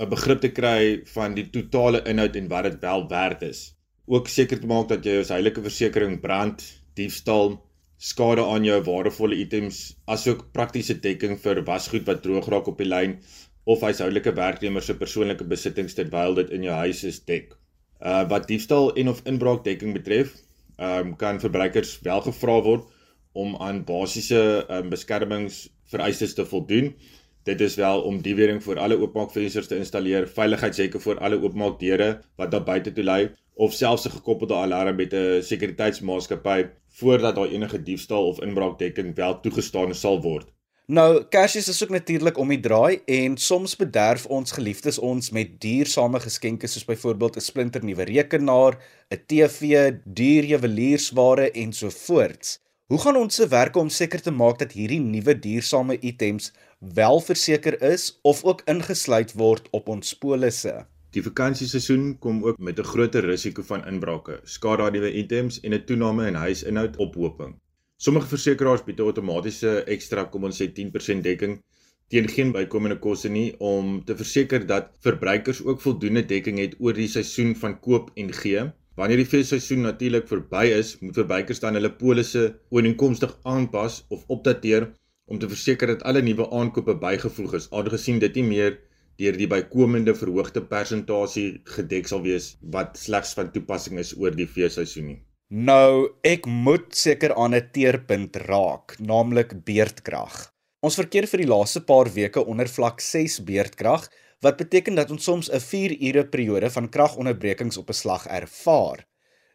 'n 0.00 0.08
begrip 0.10 0.40
te 0.42 0.50
kry 0.58 1.00
van 1.14 1.34
die 1.38 1.46
totale 1.54 2.02
inhoud 2.12 2.36
en 2.36 2.50
wat 2.50 2.68
dit 2.68 2.76
wel 2.82 3.08
werd 3.08 3.42
is. 3.48 3.74
Ook 4.06 4.28
seker 4.28 4.60
te 4.60 4.66
maak 4.66 4.88
dat 4.88 5.04
jy 5.04 5.16
jou 5.16 5.24
huislike 5.24 5.62
versekerings 5.62 6.20
brand, 6.20 6.66
diefstal, 6.94 7.56
skade 7.96 8.44
aan 8.44 8.64
jou 8.64 8.82
waardevolle 8.82 9.40
items 9.40 9.96
asook 10.04 10.52
praktiese 10.52 11.00
dekking 11.00 11.40
vir 11.40 11.64
wasgoed 11.64 12.06
wat 12.06 12.22
droog 12.22 12.48
raak 12.48 12.68
op 12.68 12.78
die 12.78 12.92
lyn 12.92 13.18
of 13.64 13.80
huishoudelike 13.80 14.36
werknemers 14.36 14.86
se 14.86 14.94
persoonlike 14.94 15.44
besittings 15.44 15.94
terwyl 15.94 16.34
dit 16.34 16.50
in 16.50 16.62
jou 16.62 16.74
huis 16.84 17.04
is 17.04 17.24
dek. 17.24 17.56
Uh 18.00 18.28
wat 18.28 18.48
diefstal 18.48 18.92
en 18.92 19.08
of 19.08 19.24
inbraakdekking 19.24 19.94
betref, 19.94 20.36
um 20.76 21.16
kan 21.16 21.40
verbruikers 21.40 22.00
wel 22.02 22.20
gevra 22.20 22.60
word 22.60 22.90
om 23.32 23.56
aan 23.56 23.84
basiese 23.84 24.66
um 24.68 24.90
beskermingsvereistes 24.92 26.34
te 26.34 26.46
voldoen. 26.46 26.94
Dit 27.42 27.60
is 27.60 27.74
wel 27.74 28.02
om 28.06 28.20
die 28.22 28.34
wering 28.38 28.62
vir 28.62 28.78
alle 28.78 28.98
oopmaakvensters 29.00 29.66
te 29.66 29.76
installeer, 29.76 30.28
veiligheidshekke 30.30 31.00
vir 31.02 31.18
alle 31.18 31.40
oopmaakdeure 31.42 32.10
wat 32.38 32.52
daar 32.52 32.64
buite 32.64 32.92
toe 32.94 33.04
lê 33.04 33.20
of 33.54 33.74
selfs 33.74 34.06
'n 34.06 34.16
gekoppelde 34.16 34.54
alarm 34.54 34.96
met 34.96 35.12
'n 35.12 35.42
sekuriteitsmaatskappy 35.42 36.68
voordat 36.88 37.34
daar 37.34 37.48
enige 37.48 37.82
diefstal 37.82 38.26
of 38.26 38.40
inbraakdekking 38.40 39.14
wel 39.16 39.40
toegestaan 39.40 39.94
sal 39.94 40.22
word. 40.22 40.46
Nou, 40.86 41.24
Kersfees 41.28 41.68
is 41.68 41.82
ook 41.82 41.90
natuurlik 41.90 42.38
om 42.38 42.48
die 42.48 42.60
draai 42.60 43.00
en 43.06 43.36
soms 43.36 43.76
bederf 43.76 44.26
ons 44.26 44.52
geliefdes 44.52 44.98
ons 44.98 45.30
met 45.30 45.60
duursame 45.60 46.20
geskenke 46.20 46.66
soos 46.66 46.84
byvoorbeeld 46.84 47.36
'n 47.36 47.40
splinternuwe 47.40 48.04
rekenaar, 48.04 48.78
'n 49.10 49.22
TV, 49.26 49.92
duur 50.04 50.44
juweliersware 50.44 51.50
en 51.50 51.72
so 51.72 51.90
voorts. 51.90 52.61
Hoe 52.90 52.98
gaan 53.00 53.16
ons 53.16 53.36
se 53.38 53.46
werk 53.48 53.76
om 53.80 53.88
seker 53.88 54.20
te 54.20 54.30
maak 54.34 54.58
dat 54.60 54.72
hierdie 54.76 55.00
nuwe 55.00 55.32
duursame 55.38 55.94
items 56.04 56.50
wel 56.96 57.20
verseker 57.24 57.76
is 57.88 58.18
of 58.22 58.42
ook 58.44 58.64
ingesluit 58.68 59.32
word 59.38 59.68
op 59.78 59.88
ons 59.88 60.10
polisse? 60.24 60.72
Die 61.14 61.22
vakansieseisoen 61.22 62.18
kom 62.18 62.42
ook 62.44 62.58
met 62.58 62.78
'n 62.78 62.90
groter 62.92 63.24
risiko 63.24 63.62
van 63.62 63.86
inbrake, 63.86 64.40
skade 64.44 64.82
aan 64.82 64.92
nuwe 64.92 65.12
items 65.12 65.60
en 65.60 65.74
'n 65.74 65.84
toename 65.84 66.26
in 66.26 66.34
huisinhoud 66.34 66.96
ophoping. 66.96 67.54
Sommige 67.96 68.28
versekerings 68.28 68.84
bied 68.84 69.00
outomatiese 69.00 69.84
ekstra, 69.86 70.24
kom 70.24 70.44
ons 70.44 70.62
sê 70.62 70.66
10% 70.72 71.22
dekking 71.22 71.62
teen 72.08 72.28
geen 72.28 72.52
bykomende 72.52 72.98
koste 72.98 73.28
nie 73.28 73.54
om 73.58 74.04
te 74.04 74.16
verseker 74.16 74.66
dat 74.66 74.90
verbruikers 75.00 75.64
ook 75.64 75.80
voldoende 75.80 76.26
dekking 76.26 76.58
het 76.58 76.74
oor 76.78 76.92
die 76.92 77.08
seisoen 77.08 77.56
van 77.56 77.80
koop 77.80 78.10
en 78.14 78.32
gee. 78.32 78.72
Wanneer 79.00 79.22
die 79.22 79.28
feesseisoen 79.28 79.86
natuurlik 79.86 80.26
verby 80.28 80.66
is, 80.76 80.96
moet 81.00 81.16
verbruikers 81.16 81.62
dan 81.62 81.78
hulle 81.78 81.90
polisse 81.96 82.42
ooreenkomstig 82.74 83.32
aanpas 83.48 84.02
of 84.12 84.26
opdateer 84.28 84.90
om 85.32 85.38
te 85.40 85.48
verseker 85.48 85.94
dat 85.94 86.02
alle 86.08 86.20
nuwe 86.20 86.44
aankope 86.52 86.98
bygevoeg 87.00 87.54
is, 87.56 87.68
aangesien 87.72 88.20
dit 88.20 88.36
nie 88.40 88.48
meer 88.50 88.76
deur 89.20 89.36
die 89.38 89.48
bykomende 89.48 90.12
verhoogde 90.16 90.60
persentasie 90.68 91.62
gedek 91.76 92.08
sal 92.10 92.20
wees 92.26 92.52
wat 92.74 92.98
slegs 93.00 93.32
van 93.38 93.52
toepassing 93.54 94.00
is 94.02 94.12
oor 94.18 94.36
die 94.36 94.48
feesseisoen 94.48 95.08
nie. 95.12 95.20
Nou, 95.52 96.12
ek 96.24 96.46
moet 96.48 96.92
seker 96.96 97.34
aan 97.36 97.54
'n 97.54 97.68
teerpunt 97.72 98.36
raak, 98.48 98.96
naamlik 99.00 99.64
beerdkrag. 99.64 100.52
Ons 100.82 100.96
verkeer 100.96 101.26
vir 101.26 101.44
die 101.44 101.48
laaste 101.48 101.80
paar 101.80 102.08
weke 102.12 102.44
onder 102.44 102.68
vlak 102.68 103.00
6 103.00 103.40
beerdkrag, 103.44 104.08
wat 104.42 104.58
beteken 104.58 104.98
dat 104.98 105.10
ons 105.14 105.24
soms 105.24 105.50
'n 105.50 105.60
4 105.60 105.96
ure 106.08 106.26
periode 106.26 106.70
van 106.70 106.88
kragonderbrekings 106.88 107.76
op 107.76 107.88
'n 107.88 108.00
slag 108.02 108.26
ervaar. 108.26 109.06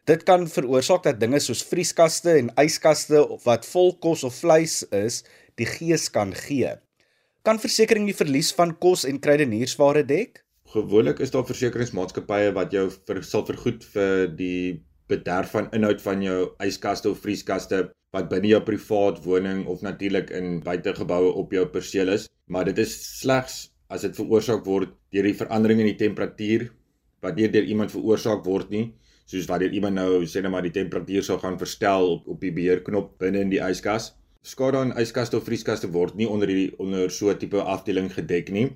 Dit 0.04 0.22
kan 0.22 0.48
veroorsaak 0.48 1.02
dat 1.02 1.20
dinge 1.20 1.40
soos 1.40 1.62
vrieskaste 1.62 2.30
en 2.30 2.50
yskaste 2.56 3.38
wat 3.44 3.66
vol 3.66 3.98
kos 3.98 4.24
of 4.24 4.34
vleis 4.34 4.82
is, 4.88 5.24
die 5.54 5.66
gees 5.66 6.10
kan 6.10 6.34
gee. 6.34 6.70
Kan 7.42 7.60
versekerings 7.60 8.06
die 8.06 8.24
verlies 8.24 8.52
van 8.52 8.78
kos 8.78 9.04
en 9.04 9.20
kruideniersware 9.20 10.04
dek? 10.04 10.44
Gewoonlik 10.64 11.18
is 11.18 11.30
daar 11.30 11.44
versekeringsmaatskappye 11.44 12.52
wat 12.52 12.72
jou 12.72 12.90
vir, 12.90 13.22
sal 13.22 13.44
vergoed 13.44 13.84
vir 13.84 14.28
die 14.36 14.82
bederf 15.08 15.50
van 15.50 15.68
inhoud 15.72 16.00
van 16.00 16.22
jou 16.22 16.50
yskaste 16.64 17.10
of 17.10 17.20
vrieskaste 17.20 17.90
wat 18.12 18.28
binne 18.28 18.48
jou 18.48 18.60
privaat 18.60 19.24
woning 19.24 19.66
of 19.66 19.82
natuurlik 19.82 20.30
in 20.30 20.60
buitegeboue 20.60 21.32
op 21.32 21.52
jou 21.52 21.66
perseel 21.66 22.08
is, 22.08 22.28
maar 22.46 22.64
dit 22.64 22.78
is 22.78 23.20
slegs 23.20 23.68
as 23.88 24.04
dit 24.06 24.16
veroorsaak 24.16 24.64
word 24.64 24.94
deur 25.12 25.28
die 25.30 25.36
verandering 25.36 25.80
in 25.80 25.90
die 25.92 26.00
temperatuur 26.04 26.68
wat 27.22 27.36
deur 27.36 27.52
deur 27.52 27.64
iemand 27.64 27.94
veroorsaak 27.94 28.44
word 28.44 28.70
nie 28.70 28.86
soos 29.26 29.48
wat 29.48 29.60
deur 29.60 29.72
iemand 29.72 30.00
nou 30.00 30.24
sê 30.24 30.42
net 30.42 30.52
maar 30.52 30.66
die 30.66 30.74
temperatuur 30.74 31.22
sou 31.22 31.38
gaan 31.38 31.58
verstel 31.58 32.14
op 32.14 32.28
op 32.28 32.40
die 32.40 32.52
beheerknop 32.52 33.18
binne 33.18 33.40
in 33.46 33.50
die 33.50 33.62
yskas 33.64 34.12
skade 34.48 34.78
aan 34.78 34.92
yskaste 35.00 35.36
of 35.36 35.46
vrieskaste 35.46 35.90
word 35.92 36.16
nie 36.16 36.28
onder 36.28 36.48
die 36.48 36.70
onder 36.78 37.10
so 37.10 37.30
'n 37.30 37.38
tipe 37.38 37.62
afdeling 37.62 38.10
gedek 38.12 38.50
nie. 38.50 38.68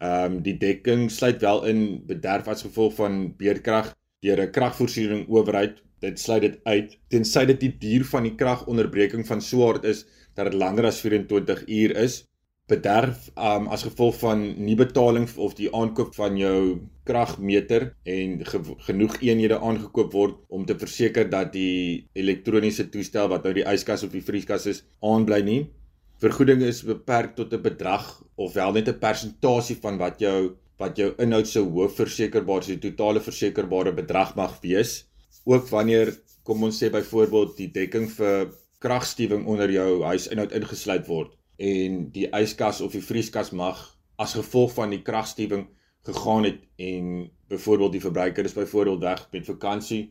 Ehm 0.00 0.32
um, 0.32 0.42
die 0.42 0.56
dekking 0.58 1.10
sluit 1.10 1.40
wel 1.40 1.64
in 1.64 1.80
bederf 2.06 2.48
as 2.48 2.62
gevolg 2.62 2.94
van 2.94 3.34
beerdkrag 3.36 3.94
deur 4.22 4.40
'n 4.40 4.50
kragvoorsiening 4.50 5.28
owerheid. 5.28 5.82
Dit 6.00 6.18
sluit 6.18 6.42
dit 6.42 6.60
uit 6.64 6.98
tensy 7.08 7.44
dit 7.44 7.60
die 7.60 7.74
duur 7.78 8.04
van 8.04 8.22
die 8.22 8.34
kragonderbreking 8.34 9.26
van 9.26 9.40
swaard 9.40 9.84
is 9.84 10.06
dat 10.34 10.50
dit 10.50 10.54
langer 10.54 10.86
as 10.86 11.00
24 11.00 11.68
uur 11.68 11.96
is 11.96 12.24
bederf 12.70 13.26
um, 13.34 13.66
as 13.74 13.84
gevolg 13.86 14.16
van 14.20 14.42
nie 14.62 14.76
betaling 14.78 15.26
of 15.42 15.56
die 15.58 15.68
aankoop 15.74 16.14
van 16.16 16.36
jou 16.38 16.60
kragmeter 17.08 17.90
en 18.08 18.38
ge 18.46 18.60
genoeg 18.86 19.16
eenhede 19.20 19.58
aangekoop 19.58 20.14
word 20.14 20.36
om 20.48 20.66
te 20.66 20.76
verseker 20.78 21.28
dat 21.32 21.52
die 21.54 22.06
elektroniese 22.18 22.86
toestel 22.92 23.30
wat 23.32 23.46
nou 23.46 23.54
die 23.56 23.66
yskas 23.72 24.06
of 24.06 24.14
die 24.14 24.24
vrieskas 24.24 24.68
is 24.70 24.82
aanbly 25.02 25.40
nie. 25.46 25.60
Vergoeding 26.20 26.62
is 26.66 26.84
beperk 26.86 27.34
tot 27.36 27.52
'n 27.52 27.62
bedrag 27.62 28.06
of 28.36 28.54
wel 28.54 28.72
net 28.72 28.88
'n 28.88 29.00
persentasie 29.00 29.76
van 29.82 29.98
wat 29.98 30.20
jou 30.20 30.56
wat 30.78 30.96
jou 30.96 31.10
inhoud 31.18 31.46
se 31.46 31.60
hoofversekerbaar 31.60 32.62
se 32.62 32.78
totale 32.78 33.20
versekerbare 33.20 33.92
bedrag 33.92 34.34
mag 34.36 34.60
wees. 34.62 35.04
Ook 35.44 35.68
wanneer 35.68 36.16
kom 36.42 36.62
ons 36.64 36.82
sê 36.82 36.90
byvoorbeeld 36.90 37.56
die 37.56 37.70
dekking 37.72 38.08
vir 38.10 38.52
kragstuwing 38.78 39.44
onder 39.46 39.70
jou 39.70 40.02
huisinhoud 40.02 40.52
ingesluit 40.52 41.06
word 41.06 41.39
en 41.60 42.06
die 42.14 42.26
yskas 42.40 42.80
of 42.84 42.94
die 42.96 43.04
vrieskas 43.04 43.52
mag 43.52 43.80
as 44.20 44.36
gevolg 44.38 44.72
van 44.78 44.94
die 44.94 45.02
kragstuwing 45.04 45.66
gegaan 46.08 46.48
het 46.48 46.62
en 46.80 47.28
byvoorbeeld 47.52 47.92
die 47.92 48.04
verbruiker 48.04 48.44
is 48.48 48.56
byvoorbeeld 48.56 49.04
weg 49.04 49.26
met 49.32 49.48
vakansie 49.48 50.02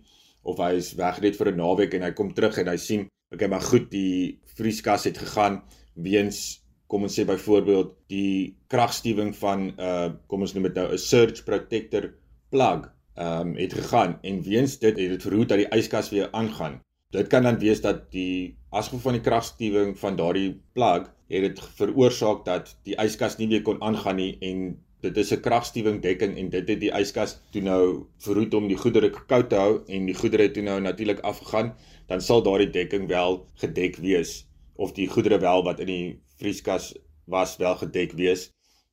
of 0.45 0.61
hy 0.61 0.75
is 0.77 0.93
weg 0.99 1.21
net 1.21 1.37
vir 1.39 1.51
'n 1.51 1.61
naweek 1.61 1.93
en 1.93 2.05
hy 2.07 2.11
kom 2.11 2.33
terug 2.33 2.57
en 2.57 2.67
hy 2.67 2.77
sien 2.77 3.07
okay 3.33 3.47
maar 3.47 3.65
goed 3.65 3.89
die 3.91 4.39
vrieskas 4.57 5.09
het 5.09 5.17
gegaan 5.17 5.61
weens 5.95 6.61
kom 6.89 7.05
ons 7.05 7.19
sê 7.19 7.25
byvoorbeeld 7.25 7.91
die 8.09 8.55
kragstuwing 8.67 9.35
van 9.37 9.69
uh, 9.77 10.09
kom 10.27 10.41
ons 10.41 10.53
noem 10.53 10.69
dit 10.69 10.79
nou 10.81 10.87
'n 10.93 10.97
surge 10.97 11.43
protector 11.43 12.13
plug 12.49 12.89
um, 13.19 13.55
het 13.55 13.73
gegaan 13.73 14.17
en 14.21 14.41
weens 14.41 14.79
dit 14.79 14.97
het 14.97 15.09
dit 15.09 15.21
verhoed 15.21 15.49
dat 15.49 15.61
die 15.61 15.71
yskas 15.77 16.09
weer 16.09 16.31
aangaan. 16.31 16.79
Dit 17.13 17.27
kan 17.27 17.43
dan 17.43 17.59
wees 17.59 17.81
dat 17.81 18.11
die 18.11 18.57
as 18.69 18.87
gevolg 18.87 19.01
van 19.01 19.17
die 19.17 19.25
kragstuwing 19.25 19.97
van 19.97 20.15
daardie 20.15 20.61
plug 20.73 21.09
het 21.29 21.45
dit 21.45 21.61
veroorsaak 21.79 22.45
dat 22.45 22.75
die 22.87 22.97
yskas 23.01 23.37
nie 23.37 23.47
meer 23.47 23.61
kon 23.65 23.81
aangaan 23.85 24.19
nie 24.21 24.31
en 24.41 24.77
dit 25.01 25.17
is 25.17 25.31
'n 25.31 25.41
kragstuwing 25.41 26.01
dekking 26.01 26.37
en 26.37 26.49
dit 26.49 26.69
het 26.69 26.79
die 26.79 26.91
yskas 27.01 27.39
toe 27.51 27.61
nou 27.61 28.05
verhoed 28.25 28.53
om 28.53 28.67
die 28.67 28.81
goedere 28.83 29.09
koud 29.09 29.49
te 29.49 29.55
hou 29.55 29.73
en 29.87 30.05
die 30.05 30.19
goedere 30.21 30.51
toe 30.51 30.63
nou 30.63 30.79
natuurlik 30.81 31.19
afgegaan 31.19 31.73
dan 32.07 32.21
sal 32.21 32.43
daardie 32.43 32.69
dekking 32.69 33.07
wel 33.07 33.45
gedek 33.55 33.95
wees 33.95 34.45
of 34.75 34.93
die 34.93 35.07
goedere 35.07 35.39
wel 35.39 35.63
wat 35.63 35.79
in 35.79 35.87
die 35.87 36.19
vrieskas 36.37 36.93
was 37.25 37.57
wel 37.57 37.75
gedek 37.75 38.11
wees 38.11 38.49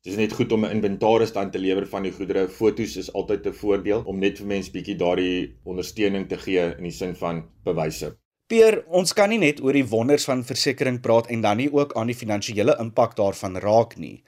Dit 0.07 0.15
is 0.15 0.23
net 0.23 0.33
goed 0.39 0.51
om 0.55 0.65
'n 0.65 0.71
inventaris 0.71 1.33
dan 1.35 1.49
te 1.51 1.59
lewer 1.59 1.87
van 1.87 2.03
die 2.03 2.11
goedere. 2.11 2.47
Fotos 2.47 2.95
is 2.97 3.13
altyd 3.13 3.47
'n 3.47 3.53
voordeel 3.53 4.03
om 4.05 4.19
net 4.19 4.37
vir 4.37 4.47
mense 4.47 4.71
bietjie 4.71 4.95
daardie 4.95 5.55
ondersteuning 5.63 6.27
te 6.29 6.37
gee 6.37 6.63
in 6.77 6.83
die 6.83 6.91
sin 6.91 7.15
van 7.15 7.43
bewyse. 7.63 8.15
Peer, 8.47 8.77
ons 8.95 9.11
kan 9.11 9.27
nie 9.27 9.41
net 9.41 9.57
oor 9.59 9.75
die 9.75 9.87
wonders 9.91 10.23
van 10.29 10.39
versekerings 10.47 11.01
praat 11.03 11.25
en 11.35 11.41
dan 11.43 11.57
nie 11.59 11.67
ook 11.67 11.89
aan 11.99 12.07
die 12.07 12.15
finansiële 12.15 12.77
impak 12.79 13.17
daarvan 13.17 13.59
raak 13.59 13.97
nie. 13.99 14.21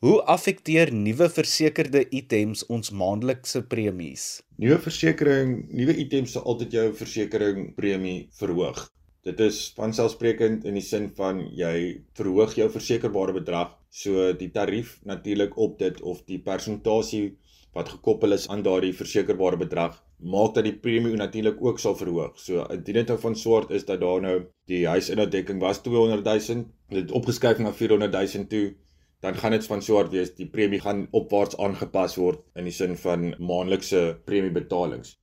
Hoe 0.00 0.22
affekteer 0.34 0.88
nuwe 0.96 1.28
versekerde 1.28 2.06
items 2.16 2.62
ons 2.72 2.88
maandelikse 2.96 3.60
premies? 3.68 4.24
Nuwe 4.56 4.78
versekerings, 4.86 5.68
nuwe 5.68 5.98
items 6.00 6.32
sal 6.32 6.48
altyd 6.48 6.78
jou 6.78 6.86
versekerings 7.02 7.74
premie 7.76 8.16
verhoog. 8.40 8.86
Dit 9.28 9.44
is 9.44 9.60
vanselfsprekend 9.76 10.64
in 10.64 10.80
die 10.80 10.86
sin 10.88 11.10
van 11.20 11.44
jy 11.52 11.76
verhoog 12.16 12.56
jou 12.56 12.70
versekerbare 12.72 13.36
bedrag, 13.36 13.76
so 13.92 14.30
die 14.32 14.48
tarief 14.54 14.96
natuurlik 15.04 15.60
op 15.60 15.76
dit 15.84 16.00
of 16.00 16.24
die 16.24 16.40
persentasie 16.40 17.26
wat 17.76 17.92
gekoppel 17.98 18.32
is 18.32 18.48
aan 18.48 18.64
daardie 18.64 18.96
versekerbare 18.96 19.60
bedrag 19.60 20.00
maak 20.18 20.54
dat 20.54 20.66
die 20.66 20.76
premie 20.76 21.16
natuurlik 21.16 21.60
ook 21.62 21.78
sal 21.78 21.96
verhoog. 21.96 22.38
So 22.38 22.64
indien 22.74 23.00
dit 23.00 23.12
van 23.20 23.36
swart 23.36 23.70
is 23.70 23.84
dat 23.86 24.00
daar 24.00 24.20
nou 24.20 24.36
die 24.66 24.86
huisinhoudekking 24.86 25.60
was 25.62 25.82
200 25.82 26.24
000, 26.48 26.64
dit 26.88 27.12
opgeskuif 27.12 27.58
na 27.58 27.72
400 27.72 28.12
000 28.34 28.46
toe, 28.50 28.74
dan 29.20 29.34
gaan 29.34 29.54
dit 29.54 29.66
van 29.66 29.82
swart 29.82 30.10
wees 30.14 30.34
die 30.34 30.46
premie 30.50 30.80
gaan 30.80 31.06
opwaarts 31.10 31.58
aangepas 31.58 32.16
word 32.18 32.42
in 32.54 32.68
die 32.68 32.74
sin 32.74 32.96
van 32.96 33.32
maandelikse 33.38 34.18
premiebetalings. 34.26 35.16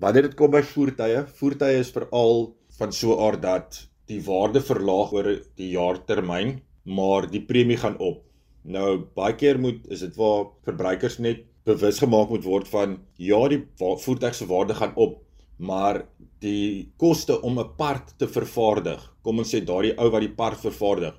Wanneer 0.00 0.28
dit 0.28 0.36
kom 0.36 0.52
by 0.52 0.62
voertuie, 0.64 1.24
voertuie 1.40 1.80
is 1.80 1.92
veral 1.92 2.50
van 2.78 2.92
so 2.92 3.16
'n 3.16 3.20
aard 3.26 3.42
dat 3.42 3.80
die 4.06 4.20
waarde 4.24 4.60
verlaag 4.60 5.12
oor 5.12 5.28
die 5.56 5.70
jaartermyn, 5.70 6.60
maar 6.84 7.30
die 7.30 7.44
premie 7.44 7.76
gaan 7.76 7.98
op. 7.98 8.24
Nou 8.64 8.98
baie 9.16 9.34
keer 9.34 9.58
moet 9.58 9.86
is 9.88 10.00
dit 10.00 10.16
waar 10.16 10.50
verbruikers 10.64 11.18
net 11.18 11.44
bewus 11.64 11.98
gemaak 11.98 12.30
moet 12.30 12.44
word 12.44 12.68
van 12.68 12.98
ja 13.16 13.40
die 13.48 13.62
voertuig 13.78 14.34
se 14.34 14.46
waarde 14.46 14.74
gaan 14.74 14.96
op 14.96 15.20
maar 15.58 16.06
die 16.40 16.92
koste 16.96 17.40
om 17.42 17.58
'n 17.60 17.76
part 17.76 18.18
te 18.18 18.28
vervaardig 18.28 19.00
kom 19.22 19.38
ons 19.38 19.54
sê 19.54 19.64
daardie 19.64 19.96
ou 19.98 20.10
wat 20.10 20.20
die 20.20 20.36
part 20.42 20.58
vervaardig 20.58 21.14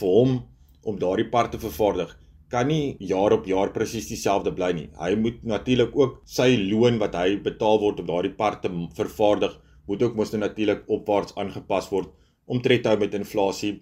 vir 0.00 0.08
hom 0.08 0.42
om 0.82 0.98
daardie 0.98 1.30
part 1.30 1.52
te 1.52 1.58
vervaardig 1.58 2.16
kan 2.48 2.68
nie 2.70 2.96
jaar 3.02 3.32
op 3.32 3.46
jaar 3.50 3.72
presies 3.74 4.08
dieselfde 4.08 4.52
bly 4.54 4.70
nie. 4.72 4.88
Hy 5.00 5.14
moet 5.18 5.42
natuurlik 5.42 5.96
ook 5.98 6.20
sy 6.30 6.52
loon 6.70 7.00
wat 7.02 7.16
hy 7.18 7.36
betaal 7.42 7.80
word 7.82 8.00
om 8.02 8.06
daardie 8.06 8.34
part 8.38 8.62
te 8.62 8.70
vervaardig 8.94 9.56
moet 9.86 10.02
ook 10.02 10.16
mos 10.18 10.32
nou 10.32 10.42
natuurlik 10.42 10.86
opwaarts 10.90 11.34
aangepas 11.38 11.90
word 11.90 12.10
om 12.46 12.62
tred 12.62 12.82
te 12.82 12.90
hou 12.90 12.98
met 12.98 13.14
inflasie 13.14 13.80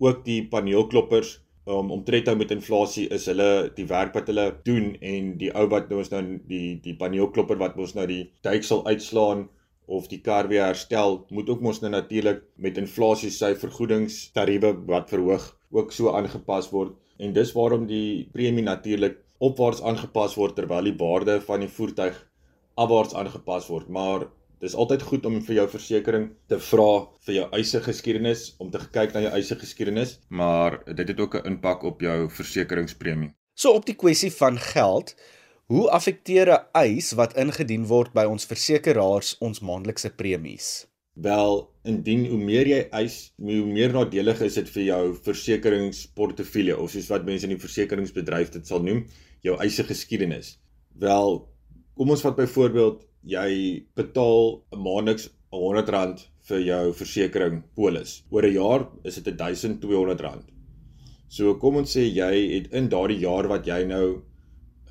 ook 0.00 0.24
die 0.24 0.42
paneelkloppers 0.52 1.38
um, 1.66 1.90
om 1.90 2.04
tred 2.06 2.30
hou 2.30 2.36
met 2.38 2.54
inflasie 2.54 3.06
is 3.14 3.26
hulle 3.30 3.50
die 3.76 3.86
werk 3.90 4.14
wat 4.16 4.30
hulle 4.30 4.46
doen 4.68 4.94
en 5.00 5.34
die 5.40 5.52
ou 5.54 5.66
wat 5.72 5.90
nou 5.90 6.00
ons 6.02 6.12
nou 6.14 6.22
die 6.48 6.78
die 6.84 6.96
paneelklopper 6.98 7.58
wat 7.62 7.76
ons 7.78 7.96
nou 7.98 8.06
die 8.10 8.24
duiksel 8.46 8.84
uitslaan 8.86 9.46
of 9.86 10.08
die 10.10 10.20
kar 10.22 10.48
weer 10.50 10.66
herstel 10.66 11.20
moet 11.30 11.50
ook 11.50 11.62
mos 11.62 11.80
nou 11.82 11.92
natuurlik 11.94 12.42
met 12.62 12.78
inflasie 12.80 13.30
sy 13.30 13.52
vergoedingstariewe 13.58 14.72
wat 14.90 15.12
verhoog 15.12 15.52
ook 15.76 15.92
so 15.94 16.14
aangepas 16.14 16.70
word. 16.72 16.94
En 17.22 17.32
dis 17.32 17.52
waarom 17.54 17.86
die 17.86 18.26
premie 18.34 18.64
natuurlik 18.66 19.20
opwaarts 19.38 19.82
aangepas 19.82 20.34
word 20.38 20.56
terwyl 20.56 20.88
die 20.88 20.96
waarde 20.98 21.38
van 21.44 21.62
die 21.62 21.70
voertuig 21.70 22.18
afwaarts 22.76 23.14
aangepas 23.14 23.68
word. 23.70 23.88
Maar 23.88 24.26
Dis 24.60 24.74
altyd 24.74 25.02
goed 25.02 25.26
om 25.26 25.40
vir 25.42 25.54
jou 25.54 25.68
versekerings 25.68 26.32
te 26.48 26.58
vra 26.58 27.06
vir 27.26 27.34
jou 27.34 27.48
eise 27.52 27.80
geskiedenis 27.80 28.54
om 28.58 28.70
te 28.70 28.78
kyk 28.92 29.14
na 29.14 29.20
jou 29.20 29.32
eise 29.36 29.56
geskiedenis, 29.56 30.18
maar 30.28 30.82
dit 30.86 31.08
het 31.08 31.20
ook 31.20 31.34
'n 31.36 31.46
impak 31.46 31.82
op 31.82 32.00
jou 32.00 32.30
versekeringspremie. 32.30 33.34
So 33.54 33.72
op 33.72 33.86
die 33.86 33.96
kwessie 33.96 34.32
van 34.32 34.58
geld, 34.58 35.14
Hoe 35.66 35.90
affekteer 35.90 36.48
'n 36.54 36.66
eis 36.78 37.12
wat 37.18 37.32
ingedien 37.42 37.86
word 37.86 38.12
by 38.14 38.22
ons 38.24 38.44
versekeraars 38.46 39.32
ons 39.46 39.60
maandelikse 39.60 40.10
premies? 40.14 40.86
Wel, 41.14 41.70
indien 41.82 42.26
hoe 42.30 42.38
meer 42.38 42.68
jy 42.70 42.78
eis, 43.00 43.16
hoe 43.36 43.64
meer 43.66 43.90
nadelig 43.92 44.44
is 44.46 44.54
dit 44.54 44.68
vir 44.68 44.82
jou 44.82 45.00
versekeringsportefeulje 45.26 46.76
of 46.78 46.90
soos 46.90 47.08
wat 47.10 47.26
mense 47.26 47.48
in 47.48 47.56
die 47.56 47.64
versekeringsbedryf 47.64 48.52
dit 48.54 48.66
sal 48.66 48.86
noem, 48.86 49.02
jou 49.42 49.56
eise 49.58 49.82
geskiedenis. 49.82 50.52
Wel, 50.94 51.42
kom 51.98 52.14
ons 52.14 52.22
vat 52.22 52.36
byvoorbeeld 52.36 53.02
jy 53.26 53.82
betaal 53.98 54.62
'n 54.72 54.82
maandeliks 54.86 55.28
R100 55.52 56.26
vir 56.48 56.60
jou 56.60 56.92
versekering 56.92 57.62
polis. 57.74 58.22
Oor 58.30 58.46
'n 58.46 58.54
jaar 58.54 58.88
is 59.04 59.16
dit 59.16 59.34
R1200. 59.34 60.44
So 61.28 61.54
kom 61.54 61.76
ons 61.76 61.96
sê 61.96 62.06
jy 62.06 62.32
het 62.54 62.72
in 62.72 62.88
daardie 62.88 63.18
jaar 63.18 63.48
wat 63.48 63.66
jy 63.66 63.84
nou 63.84 64.22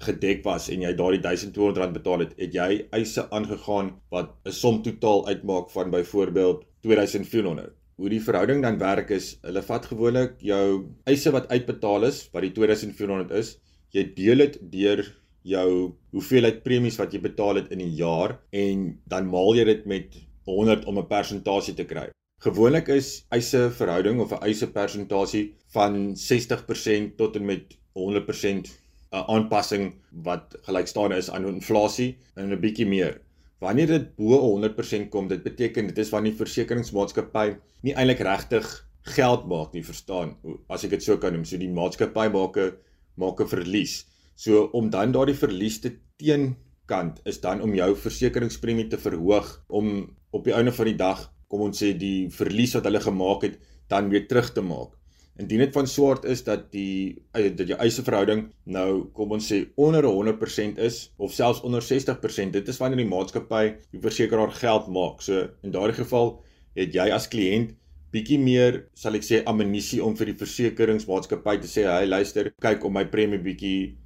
gedek 0.04 0.43
was 0.43 0.69
en 0.69 0.82
jy 0.82 0.91
daardie 0.93 1.21
R1200 1.21 1.93
betaal 1.93 2.19
het, 2.26 2.34
het 2.38 2.54
jy 2.54 2.88
eise 2.91 3.24
aangegaan 3.32 3.93
wat 4.12 4.36
'n 4.45 4.52
som 4.52 4.82
totaal 4.84 5.28
uitmaak 5.28 5.69
van 5.69 5.91
byvoorbeeld 5.91 6.65
R2400. 6.84 7.71
Hoe 7.95 8.10
die 8.10 8.19
verhouding 8.19 8.62
dan 8.62 8.78
werk 8.78 9.10
is, 9.10 9.38
hulle 9.41 9.62
vat 9.62 9.86
gewoonlik 9.86 10.36
jou 10.41 10.91
eise 11.06 11.32
wat 11.32 11.48
uitbetaal 11.48 12.04
is, 12.04 12.30
wat 12.34 12.43
die 12.43 12.52
R2400 12.52 13.32
is, 13.32 13.58
jy 13.91 14.04
deel 14.13 14.38
dit 14.38 14.60
deur 14.71 15.06
jou 15.46 15.94
hoeveelheid 16.16 16.64
premies 16.66 16.98
wat 16.98 17.14
jy 17.14 17.22
betaal 17.22 17.62
het 17.62 17.72
in 17.72 17.82
'n 17.82 17.96
jaar 17.96 18.40
en 18.52 19.00
dan 19.06 19.30
maal 19.30 19.56
jy 19.56 19.66
dit 19.66 19.86
met 19.86 20.16
100 20.46 20.86
om 20.86 21.00
'n 21.00 21.08
persentasie 21.08 21.74
te 21.74 21.86
kry. 21.86 22.10
Gewoonlik 22.42 22.88
is 22.88 23.26
eise 23.32 23.72
verhouding 23.72 24.20
of 24.20 24.32
'n 24.32 24.44
eise 24.44 24.68
persentasie 24.72 25.56
van 25.74 26.16
60% 26.16 27.18
tot 27.18 27.36
en 27.36 27.46
met 27.46 27.78
100% 27.94 28.70
'n 29.12 29.26
aanpassing 29.28 29.94
wat 30.12 30.58
gelykstaande 30.68 31.18
is 31.18 31.30
aan 31.30 31.48
inflasie 31.48 32.18
en 32.36 32.52
'n 32.52 32.60
bietjie 32.60 32.88
meer. 32.88 33.22
Wanneer 33.60 33.88
dit 33.88 34.16
bo 34.16 34.40
100% 34.40 35.10
kom, 35.10 35.28
dit 35.28 35.44
beteken 35.44 35.88
dit 35.88 35.98
is 35.98 36.10
wanneer 36.10 36.32
die 36.32 36.44
versekeringsmaatskappy 36.44 37.56
nie 37.82 37.94
eintlik 37.94 38.20
regtig 38.20 38.68
geld 39.02 39.48
maak 39.48 39.74
nie, 39.74 39.84
verstaan? 39.86 40.36
As 40.70 40.84
ek 40.84 40.90
dit 40.90 41.04
so 41.04 41.18
kan 41.18 41.34
noem, 41.34 41.46
so 41.46 41.58
die 41.58 41.70
maatskappy 41.70 42.28
maak 42.34 42.58
'n 42.58 42.74
maak 43.16 43.40
'n 43.40 43.48
verlies. 43.48 44.06
So 44.36 44.67
om 44.76 44.89
dan 44.91 45.13
daardie 45.15 45.38
verlies 45.39 45.80
te 45.84 45.93
teenkant 46.19 47.21
is 47.24 47.39
dan 47.43 47.62
om 47.63 47.74
jou 47.76 47.93
versekeringspremie 47.95 48.89
te 48.91 49.00
verhoog 49.00 49.48
om 49.67 49.95
op 50.36 50.43
die 50.43 50.54
einde 50.54 50.74
van 50.76 50.91
die 50.91 51.00
dag, 51.00 51.24
kom 51.48 51.63
ons 51.69 51.80
sê 51.80 51.93
die 51.95 52.28
verlies 52.36 52.76
wat 52.76 52.88
hulle 52.89 53.00
gemaak 53.00 53.48
het, 53.48 53.58
dan 53.88 54.10
weer 54.12 54.28
terug 54.28 54.52
te 54.52 54.63
maak. 54.65 54.91
Indien 55.39 55.60
dit 55.65 55.74
van 55.76 55.88
swart 55.88 56.26
is 56.32 56.45
dat 56.48 56.69
die 56.71 57.24
eh, 57.36 57.50
dat 57.52 57.67
jou 57.67 57.78
eise 57.84 58.04
verhouding 58.08 58.45
nou 58.71 59.08
kom 59.15 59.34
ons 59.36 59.50
sê 59.52 59.65
onder 59.76 60.08
100% 60.08 60.80
is 60.80 61.00
of 61.19 61.34
selfs 61.36 61.60
onder 61.67 61.84
60%, 61.84 62.54
dit 62.56 62.71
is 62.71 62.80
wanneer 62.80 63.04
die 63.04 63.10
maatskappy 63.10 63.65
die 63.91 64.04
versekeraar 64.04 64.56
geld 64.56 64.88
maak. 64.88 65.24
So 65.24 65.48
in 65.63 65.76
daardie 65.76 66.00
geval 66.00 66.38
het 66.76 66.95
jy 66.95 67.10
as 67.12 67.28
kliënt 67.32 67.76
bietjie 68.15 68.39
meer 68.39 68.86
sal 68.95 69.17
ek 69.19 69.28
sê 69.28 69.41
ammunisie 69.48 70.00
om 70.04 70.15
vir 70.15 70.32
die 70.32 70.39
versekeringsmaatskappy 70.39 71.58
te 71.60 71.67
sê, 71.67 71.84
"Hey, 71.84 72.08
luister, 72.08 72.54
kyk 72.62 72.86
om 72.86 72.93
my 72.93 73.04
premie 73.12 73.39
bietjie 73.39 73.98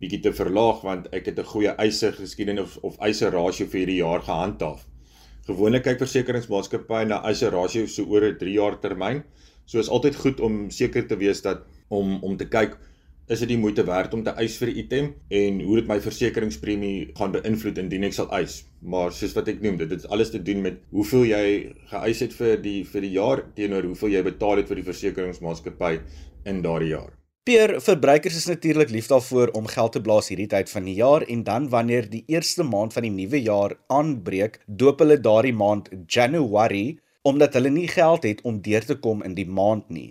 bietjie 0.00 0.20
te 0.20 0.32
verlaag 0.32 0.82
want 0.82 1.08
ek 1.12 1.26
het 1.26 1.38
'n 1.38 1.50
goeie 1.54 1.74
eise 1.78 2.12
geskiedenis 2.12 2.62
of, 2.62 2.76
of 2.82 2.98
eise 3.00 3.30
rasio 3.30 3.66
vir 3.66 3.80
hierdie 3.80 4.02
jaar 4.02 4.22
gehandhaaf." 4.22 4.86
Gewoonlik 5.48 5.82
kyk 5.82 5.98
versekeringsmaatskappye 5.98 7.06
na 7.08 7.22
eise 7.24 7.48
rasio 7.50 7.86
so 7.86 8.04
oor 8.04 8.24
'n 8.24 8.38
3 8.38 8.52
jaar 8.52 8.80
termyn. 8.80 9.22
So 9.66 9.78
is 9.78 9.88
altyd 9.88 10.16
goed 10.16 10.40
om 10.40 10.70
seker 10.70 11.06
te 11.06 11.16
wees 11.16 11.42
dat 11.42 11.64
om 11.88 12.22
om 12.22 12.36
te 12.36 12.48
kyk 12.48 12.76
is 13.28 13.42
dit 13.44 13.50
die 13.52 13.58
moeite 13.60 13.84
werd 13.84 14.14
om 14.16 14.22
te 14.24 14.32
eis 14.40 14.56
vir 14.60 14.68
'n 14.68 14.78
item 14.82 15.14
en 15.40 15.60
hoe 15.60 15.76
dit 15.76 15.88
my 15.88 15.98
versekeringspremie 16.00 17.10
gaan 17.18 17.32
beïnvloed 17.32 17.78
indien 17.78 18.04
ek 18.04 18.12
sal 18.12 18.30
eis. 18.30 18.64
Maar 18.80 19.12
soos 19.12 19.34
wat 19.34 19.48
ek 19.48 19.60
noem, 19.62 19.76
dit 19.76 19.90
het 19.90 20.08
alles 20.08 20.30
te 20.30 20.42
doen 20.42 20.62
met 20.62 20.80
hoeveel 20.90 21.24
jy 21.24 21.74
geëis 21.92 22.20
het 22.20 22.32
vir 22.32 22.56
die 22.62 22.84
vir 22.84 23.00
die 23.00 23.12
jaar 23.12 23.44
teenoor 23.54 23.82
hoeveel 23.82 24.16
jy 24.16 24.22
betaal 24.22 24.56
het 24.56 24.68
vir 24.68 24.76
die 24.76 24.88
versekeringsmaatskappy 24.90 26.00
in 26.44 26.62
daardie 26.62 26.94
jaar. 26.96 27.17
Peer, 27.48 27.78
verbruikers 27.80 28.34
is 28.36 28.46
natuurlik 28.46 28.90
lief 28.92 29.06
daarvoor 29.08 29.48
om 29.56 29.68
geld 29.72 29.94
te 29.94 30.00
blaas 30.04 30.26
hierdie 30.28 30.50
tyd 30.52 30.68
van 30.68 30.84
die 30.84 30.98
jaar 30.98 31.24
en 31.32 31.46
dan 31.46 31.68
wanneer 31.72 32.04
die 32.12 32.20
eerste 32.28 32.66
maand 32.70 32.92
van 32.92 33.06
die 33.06 33.12
nuwe 33.14 33.38
jaar 33.40 33.72
aanbreek, 33.88 34.58
doop 34.66 35.00
hulle 35.00 35.16
daardie 35.16 35.54
maand 35.56 35.88
January 36.12 36.98
omdat 37.30 37.56
hulle 37.56 37.70
nie 37.72 37.86
geld 37.88 38.26
het 38.28 38.42
om 38.44 38.58
deur 38.66 38.84
te 38.84 38.98
kom 39.06 39.24
in 39.24 39.32
die 39.38 39.46
maand 39.48 39.88
nie. 39.88 40.10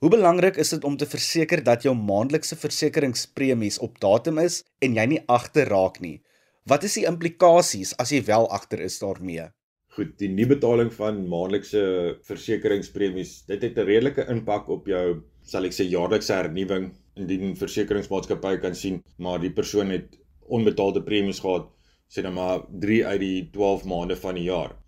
Hoe 0.00 0.08
belangrik 0.08 0.56
is 0.56 0.72
dit 0.72 0.86
om 0.88 0.96
te 0.96 1.04
verseker 1.04 1.60
dat 1.66 1.84
jou 1.84 1.92
maandelikse 1.92 2.56
versekeringspremies 2.56 3.76
op 3.84 4.00
datum 4.00 4.40
is 4.40 4.62
en 4.80 4.96
jy 4.96 5.04
nie 5.10 5.20
agter 5.28 5.68
raak 5.68 6.00
nie? 6.00 6.22
Wat 6.64 6.88
is 6.88 6.96
die 6.96 7.04
implikasies 7.10 7.92
as 8.00 8.14
jy 8.16 8.22
wel 8.24 8.48
agter 8.48 8.80
is 8.80 8.96
daarmee? 9.04 9.50
Goed, 9.98 10.16
die 10.16 10.32
nie 10.32 10.48
betaling 10.48 10.88
van 10.96 11.20
maandelikse 11.28 11.84
versekeringspremies, 12.24 13.42
dit 13.52 13.68
het 13.68 13.76
'n 13.76 13.84
redelike 13.84 14.24
impak 14.32 14.72
op 14.72 14.88
jou, 14.88 15.20
sal 15.42 15.64
ek 15.64 15.72
sê, 15.72 15.88
jaarlikse 15.88 16.34
hernuwing 16.34 16.90
indien 17.16 17.56
versekeringsmaatskappy 17.56 18.56
kan 18.62 18.74
sien 18.74 19.02
maar 19.18 19.40
die 19.40 19.52
persoon 19.52 19.90
het 19.90 20.16
onbetaalde 20.50 21.02
premies 21.02 21.40
gehad, 21.40 21.68
sê 22.10 22.22
dan 22.22 22.34
maar 22.34 22.66
3 22.70 23.06
uit 23.06 23.20
die 23.20 23.50
12 23.52 23.84
maande 23.84 24.16
van 24.16 24.34
die 24.34 24.48
jaar 24.50 24.80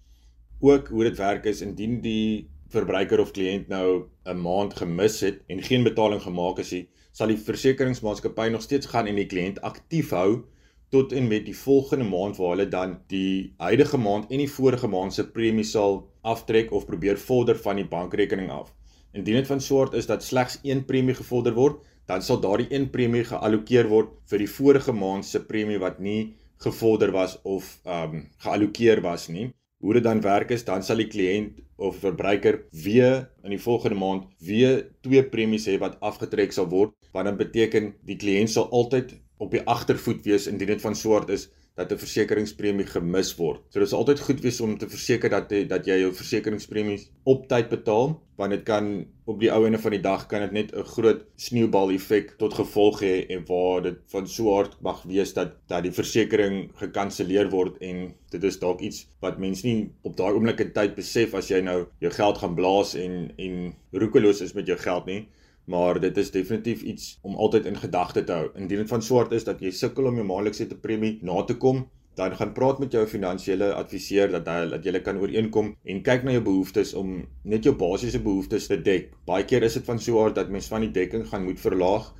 ook 0.62 0.88
hoe 0.88 1.04
dit 1.04 1.18
werk 1.18 1.44
is 1.50 1.60
indien 1.60 2.00
die 2.00 2.48
verbruiker 2.72 3.20
of 3.20 3.32
kliënt 3.36 3.68
nou 3.68 4.08
'n 4.24 4.42
maand 4.42 4.74
gemis 4.80 5.20
het 5.20 5.40
en 5.48 5.62
geen 5.62 5.82
betaling 5.82 6.22
gemaak 6.22 6.58
is 6.58 6.70
nie, 6.72 6.86
sal 7.12 7.26
die 7.26 7.36
versekeringsmaatskappy 7.48 8.48
nog 8.48 8.62
steeds 8.62 8.86
gaan 8.86 9.06
en 9.06 9.18
die 9.18 9.26
kliënt 9.26 9.60
aktief 9.60 10.10
hou 10.10 10.44
tot 10.90 11.12
en 11.12 11.28
met 11.28 11.44
die 11.46 11.56
volgende 11.56 12.04
maand 12.04 12.36
waar 12.36 12.54
hulle 12.54 12.68
dan 12.68 13.00
die 13.08 13.54
huidige 13.58 13.98
maand 13.98 14.30
en 14.30 14.38
die 14.38 14.50
vorige 14.50 14.88
maand 14.88 15.14
se 15.14 15.26
premie 15.30 15.64
sal 15.64 16.08
aftrek 16.22 16.72
of 16.72 16.86
probeer 16.86 17.18
vorder 17.18 17.56
van 17.56 17.76
die 17.76 17.88
bankrekening 17.88 18.50
af. 18.50 18.72
Indien 19.12 19.34
dit 19.34 19.46
van 19.46 19.60
soort 19.60 19.94
is 19.94 20.06
dat 20.08 20.24
slegs 20.24 20.58
een 20.62 20.84
premie 20.84 21.14
gevorder 21.14 21.52
word, 21.54 21.80
dan 22.08 22.22
sal 22.22 22.40
daardie 22.40 22.70
een 22.72 22.88
premie 22.90 23.24
geallokeer 23.28 23.88
word 23.88 24.14
vir 24.30 24.42
die 24.42 24.50
vorige 24.50 24.92
maand 24.96 25.26
se 25.28 25.42
premie 25.44 25.80
wat 25.82 25.98
nie 26.00 26.32
gevorder 26.64 27.12
was 27.12 27.36
of 27.42 27.68
ehm 27.84 28.16
um, 28.16 28.22
geallokeer 28.44 29.02
was 29.04 29.28
nie. 29.28 29.50
Hoe 29.82 29.94
dit 29.98 30.04
dan 30.04 30.20
werk 30.22 30.50
is, 30.54 30.64
dan 30.64 30.82
sal 30.86 31.02
die 31.02 31.08
kliënt 31.10 31.58
of 31.76 31.98
verbruiker 31.98 32.60
weer 32.84 33.28
in 33.42 33.50
die 33.50 33.62
volgende 33.62 33.98
maand 33.98 34.28
weer 34.38 34.86
twee 35.02 35.24
premies 35.34 35.66
hê 35.66 35.78
wat 35.82 35.98
afgetrek 36.00 36.54
sal 36.54 36.68
word, 36.70 36.94
wat 37.12 37.26
dan 37.26 37.36
beteken 37.36 37.94
die 38.06 38.16
kliënt 38.16 38.54
sal 38.54 38.70
altyd 38.70 39.16
op 39.42 39.50
die 39.50 39.64
agtervoet 39.66 40.22
wees 40.24 40.46
indien 40.46 40.70
dit 40.72 40.84
van 40.84 40.96
swart 40.96 41.32
is 41.34 41.48
dat 41.74 41.92
'n 41.92 41.98
versekeringspremie 41.98 42.86
gemis 42.86 43.34
word. 43.36 43.60
So 43.70 43.78
dit 43.78 43.88
is 43.88 43.94
altyd 43.94 44.20
goed 44.20 44.40
wees 44.40 44.60
om 44.60 44.78
te 44.78 44.88
verseker 44.88 45.30
dat 45.30 45.50
jy 45.50 45.64
dat 45.66 45.86
jy 45.86 45.98
jou 46.00 46.12
versekeringspremies 46.12 47.08
op 47.24 47.48
tyd 47.48 47.68
betaal, 47.68 48.20
want 48.36 48.50
dit 48.50 48.62
kan 48.62 49.06
op 49.24 49.40
die 49.40 49.50
ou 49.52 49.64
ende 49.66 49.78
van 49.78 49.94
die 49.94 50.02
dag 50.02 50.26
kan 50.26 50.40
dit 50.40 50.52
net 50.52 50.74
'n 50.74 50.84
groot 50.94 51.24
sneeubal 51.36 51.90
effek 51.90 52.34
tot 52.38 52.54
gevolg 52.54 53.00
hê 53.00 53.26
en 53.28 53.44
waar 53.46 53.82
dit 53.82 53.98
van 54.06 54.26
so 54.28 54.54
hard 54.54 54.76
mag 54.80 55.02
wees 55.02 55.32
dat 55.32 55.52
dat 55.68 55.82
die 55.82 55.92
versekering 55.92 56.70
gekanselleer 56.74 57.50
word 57.50 57.78
en 57.80 58.14
dit 58.30 58.44
is 58.44 58.58
dalk 58.58 58.80
iets 58.80 59.06
wat 59.20 59.38
mense 59.38 59.66
nie 59.66 59.90
op 60.02 60.16
daai 60.16 60.32
oomblik 60.32 60.60
in 60.60 60.72
tyd 60.72 60.94
besef 60.94 61.34
as 61.34 61.48
jy 61.48 61.60
nou 61.60 61.86
jou 62.00 62.12
geld 62.12 62.38
gaan 62.38 62.54
blaas 62.54 62.94
en 62.94 63.32
en 63.38 63.74
roekeloos 63.92 64.40
is 64.40 64.54
met 64.54 64.66
jou 64.66 64.78
geld 64.78 65.06
nie 65.06 65.28
maar 65.72 66.00
dit 66.00 66.16
is 66.20 66.30
definitief 66.34 66.82
iets 66.82 67.18
om 67.22 67.34
altyd 67.40 67.66
in 67.70 67.80
gedagte 67.80 68.24
te 68.28 68.36
hou. 68.36 68.46
Indien 68.60 68.82
dit 68.82 68.92
van 68.92 69.02
swart 69.02 69.32
is 69.32 69.46
dat 69.48 69.62
jy 69.64 69.72
sukkel 69.72 70.10
om 70.10 70.18
jou 70.20 70.26
maandelikse 70.28 70.68
premie 70.84 71.18
na 71.24 71.42
te 71.48 71.56
kom, 71.56 71.86
dan 72.20 72.34
gaan 72.36 72.52
praat 72.52 72.80
met 72.82 72.92
jou 72.92 73.06
finansiële 73.08 73.70
adviseur 73.72 74.28
dat 74.34 74.48
hy 74.50 74.66
dat 74.74 74.84
jy 74.84 75.00
kan 75.04 75.20
ooreenkom 75.20 75.70
en 75.88 76.02
kyk 76.04 76.26
na 76.26 76.34
jou 76.36 76.42
behoeftes 76.44 76.92
om 76.98 77.22
net 77.48 77.64
jou 77.64 77.72
basiese 77.78 78.20
behoeftes 78.20 78.68
te 78.68 78.76
dek. 78.76 79.08
Baie 79.28 79.46
keer 79.48 79.64
is 79.64 79.78
dit 79.78 79.86
van 79.88 80.00
swart 80.00 80.36
dat 80.36 80.52
mens 80.52 80.68
van 80.68 80.84
die 80.84 80.92
dekking 80.92 81.24
gaan 81.30 81.46
moet 81.46 81.60
verlaag, 81.60 82.10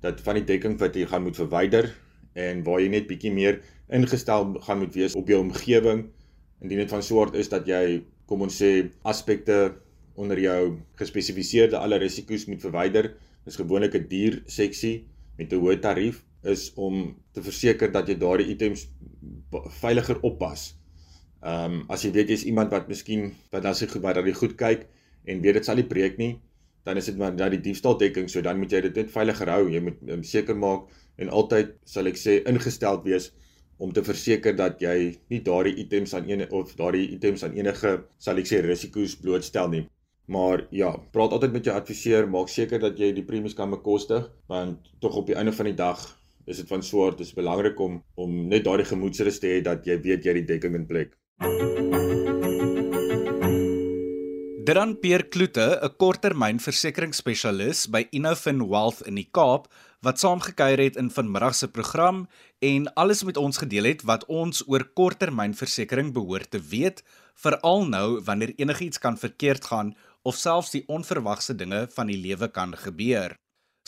dat 0.00 0.24
van 0.24 0.40
die 0.40 0.46
dekking 0.48 0.78
wat 0.80 0.96
jy 0.96 1.04
gaan 1.10 1.26
moet 1.26 1.36
verwyder 1.36 1.90
en 2.32 2.64
waar 2.64 2.80
jy 2.80 2.88
net 2.94 3.10
bietjie 3.10 3.34
meer 3.34 3.60
ingestel 3.92 4.54
gaan 4.64 4.80
moet 4.80 4.96
wees 4.96 5.18
op 5.18 5.28
jou 5.28 5.42
omgewing. 5.44 6.06
Indien 6.64 6.80
dit 6.86 6.96
van 6.96 7.04
swart 7.04 7.36
is 7.36 7.52
dat 7.52 7.68
jy 7.68 8.00
kom 8.30 8.46
ons 8.46 8.56
sê 8.56 8.88
aspekte 9.04 9.74
onder 10.14 10.38
jou 10.40 10.78
gespesifiseerde 11.00 11.78
alle 11.78 11.98
risiko's 12.02 12.46
moet 12.46 12.60
verwyder. 12.60 13.14
Dis 13.44 13.56
gewoonlik 13.56 13.94
'n 13.94 14.08
duur 14.08 14.42
seksie 14.46 15.06
met 15.38 15.52
'n 15.52 15.60
hoë 15.60 15.80
tarief 15.80 16.22
is 16.42 16.72
om 16.74 17.16
te 17.32 17.42
verseker 17.42 17.92
dat 17.92 18.08
jy 18.08 18.16
daardie 18.18 18.50
items 18.50 18.88
veiliger 19.80 20.20
oppas. 20.22 20.74
Ehm 21.42 21.72
um, 21.72 21.84
as 21.88 22.04
jy 22.04 22.12
weet 22.14 22.28
jy's 22.28 22.44
iemand 22.44 22.70
wat 22.70 22.88
miskien 22.88 23.32
wat 23.50 23.62
dan 23.62 23.74
se 23.74 23.88
goed 23.88 24.02
dat 24.02 24.26
jy 24.26 24.32
goed 24.32 24.56
kyk 24.56 24.86
en 25.24 25.40
weet 25.42 25.54
dit 25.54 25.64
sal 25.64 25.76
nie 25.76 25.86
breek 25.86 26.18
nie, 26.18 26.40
dan 26.84 26.96
is 26.96 27.06
dit 27.06 27.16
maar 27.18 27.36
dat 27.36 27.50
die 27.50 27.60
diefstal 27.60 27.98
dekking, 27.98 28.28
so 28.30 28.40
dan 28.40 28.58
moet 28.58 28.72
jy 28.72 28.80
dit 28.80 28.94
net 28.94 29.10
veiliger 29.10 29.48
hou. 29.48 29.70
Jy 29.70 29.80
moet 29.80 29.98
um, 30.08 30.22
seker 30.22 30.56
maak 30.56 30.90
en 31.16 31.28
altyd 31.28 31.74
sal 31.84 32.06
ek 32.06 32.18
sê 32.18 32.42
ingestel 32.46 33.02
wees 33.04 33.30
om 33.82 33.92
te 33.92 34.02
verseker 34.06 34.54
dat 34.56 34.82
jy 34.82 35.14
nie 35.30 35.40
daardie 35.42 35.74
items 35.82 36.14
aan 36.14 36.28
enige 36.30 36.54
of 36.54 36.74
daardie 36.78 37.08
items 37.16 37.42
aan 37.42 37.56
enige 37.58 37.96
sal 38.18 38.38
ek 38.38 38.46
sê 38.50 38.62
risiko's 38.62 39.16
blootstel 39.18 39.70
nie. 39.72 39.84
Maar 40.26 40.66
ja, 40.70 40.96
praat 41.10 41.32
altyd 41.32 41.52
met 41.52 41.64
jou 41.64 41.76
adviseur, 41.76 42.28
maak 42.30 42.48
seker 42.48 42.80
dat 42.80 42.98
jy 42.98 43.12
die 43.12 43.24
premies 43.26 43.54
kan 43.58 43.70
bekostig 43.70 44.28
want 44.46 44.92
tog 45.00 45.16
op 45.18 45.26
die 45.26 45.36
einde 45.36 45.52
van 45.52 45.66
die 45.70 45.78
dag 45.78 45.98
is 46.46 46.58
dit 46.58 46.68
van 46.68 46.82
swaar, 46.82 47.16
dit 47.16 47.26
is 47.26 47.34
belangrik 47.34 47.78
om 47.80 48.02
om 48.14 48.46
net 48.48 48.64
daardie 48.64 48.86
gemoedsrus 48.86 49.38
te 49.42 49.50
hê 49.50 49.60
dat 49.62 49.86
jy 49.86 49.98
weet 50.02 50.24
jy 50.24 50.34
het 50.34 50.40
die 50.42 50.50
dekking 50.54 50.78
in 50.78 50.86
plek. 50.86 51.14
Dran 54.62 54.94
Pierre 55.02 55.26
Kloete, 55.26 55.78
'n 55.82 55.96
korttermynversekeringsspesialis 55.98 57.88
by 57.90 58.06
Innofin 58.10 58.68
Wealth 58.68 59.02
in 59.06 59.14
die 59.18 59.28
Kaap, 59.30 59.66
wat 60.02 60.18
saamgekuier 60.18 60.78
het 60.78 60.96
in 60.96 61.10
vanmiddag 61.10 61.54
se 61.54 61.68
program 61.68 62.28
en 62.58 62.86
alles 62.94 63.24
met 63.24 63.36
ons 63.36 63.58
gedeel 63.58 63.84
het 63.84 64.02
wat 64.02 64.24
ons 64.26 64.62
oor 64.66 64.84
korttermynversekering 64.94 66.12
behoort 66.12 66.50
te 66.50 66.60
weet, 66.60 67.02
veral 67.34 67.86
nou 67.86 68.20
wanneer 68.22 68.52
enigiets 68.56 68.98
kan 68.98 69.18
verkeerd 69.18 69.64
gaan 69.64 69.94
of 70.22 70.36
selfs 70.38 70.72
die 70.74 70.84
onverwagse 70.86 71.54
dinge 71.58 71.86
van 71.94 72.10
die 72.10 72.18
lewe 72.18 72.48
kan 72.48 72.74
gebeur. 72.78 73.34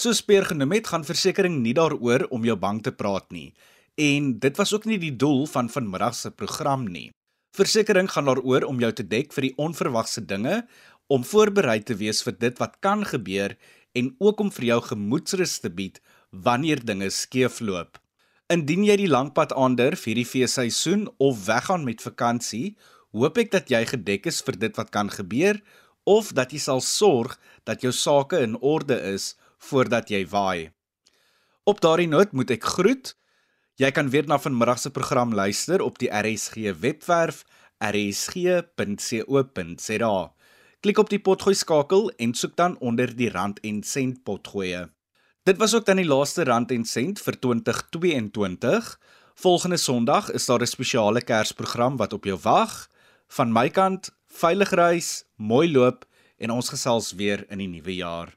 Soos 0.01 0.23
Peer 0.27 0.47
genoem 0.49 0.75
het, 0.75 0.89
gaan 0.91 1.07
versekerings 1.07 1.63
nie 1.63 1.75
daaroor 1.77 2.27
om 2.35 2.45
jou 2.45 2.57
bang 2.59 2.81
te 2.83 2.93
praat 2.93 3.31
nie. 3.31 3.53
En 3.95 4.33
dit 4.43 4.57
was 4.59 4.73
ook 4.75 4.89
nie 4.91 4.99
die 4.99 5.15
doel 5.15 5.47
van 5.47 5.71
vanmiddag 5.71 6.17
se 6.19 6.33
program 6.35 6.89
nie. 6.91 7.11
Versekerings 7.55 8.17
gaan 8.17 8.27
daaroor 8.27 8.67
om 8.67 8.81
jou 8.83 8.91
te 8.93 9.07
dek 9.07 9.31
vir 9.33 9.49
die 9.49 9.55
onverwagse 9.63 10.25
dinge, 10.27 10.65
om 11.07 11.23
voorberei 11.23 11.79
te 11.87 11.95
wees 12.01 12.25
vir 12.27 12.35
dit 12.41 12.59
wat 12.59 12.81
kan 12.83 13.05
gebeur 13.07 13.55
en 13.95 14.11
ook 14.19 14.41
om 14.41 14.51
vir 14.51 14.67
jou 14.73 14.81
gemoedsrus 14.89 15.61
te 15.63 15.71
bied 15.71 16.01
wanneer 16.31 16.83
dinge 16.83 17.11
skeefloop. 17.15 18.01
Indien 18.51 18.83
jy 18.85 18.97
die 19.05 19.11
langpad 19.11 19.55
aandurf 19.57 20.09
hierdie 20.09 20.27
feesseisoen 20.27 21.07
of 21.23 21.45
weggaan 21.47 21.87
met 21.87 22.03
vakansie, 22.03 22.75
hoop 23.15 23.39
ek 23.39 23.53
dat 23.55 23.71
jy 23.71 23.85
gedek 23.87 24.27
is 24.27 24.43
vir 24.43 24.59
dit 24.67 24.81
wat 24.81 24.91
kan 24.91 25.13
gebeur 25.13 25.61
of 26.05 26.33
dat 26.33 26.53
jy 26.53 26.59
sal 26.59 26.81
sorg 26.81 27.39
dat 27.65 27.81
jou 27.83 27.93
sake 27.93 28.39
in 28.45 28.57
orde 28.61 29.01
is 29.13 29.37
voordat 29.59 30.09
jy 30.13 30.27
waai. 30.29 30.71
Op 31.65 31.81
daardie 31.81 32.09
noot 32.09 32.33
moet 32.33 32.51
ek 32.51 32.65
groet. 32.77 33.17
Jy 33.81 33.91
kan 33.91 34.11
weer 34.13 34.27
na 34.29 34.39
vanmiddag 34.39 34.79
se 34.79 34.91
program 34.91 35.35
luister 35.35 35.83
op 35.83 35.99
die 35.99 36.13
RSG 36.13 36.55
webwerf 36.81 37.45
rsg.co.za. 37.85 38.75
Klik 40.85 40.99
op 41.01 41.09
die 41.09 41.21
potgooi 41.25 41.57
skakel 41.57 42.11
en 42.21 42.35
soek 42.37 42.57
dan 42.61 42.77
onder 42.85 43.09
die 43.17 43.31
rand 43.33 43.61
en 43.65 43.83
sent 43.83 44.21
potgoeie. 44.29 44.91
Dit 45.45 45.57
was 45.61 45.75
ook 45.75 45.87
dan 45.89 45.97
die 46.01 46.09
laaste 46.09 46.45
rand 46.45 46.71
en 46.73 46.85
sent 46.85 47.21
vir 47.21 47.37
2022. 47.41 49.01
Volgende 49.35 49.77
Sondag 49.77 50.31
is 50.31 50.47
daar 50.47 50.61
'n 50.61 50.67
spesiale 50.67 51.21
Kersprogram 51.21 51.97
wat 51.97 52.13
op 52.13 52.25
jou 52.25 52.39
wag. 52.43 52.89
Van 53.29 53.53
my 53.53 53.69
kant, 53.71 54.11
veilig 54.35 54.73
reis, 54.75 55.09
mooi 55.37 55.69
loop 55.71 56.05
en 56.43 56.51
ons 56.51 56.69
gesels 56.73 57.13
weer 57.19 57.45
in 57.55 57.61
die 57.63 57.71
nuwe 57.71 57.95
jaar. 57.95 58.33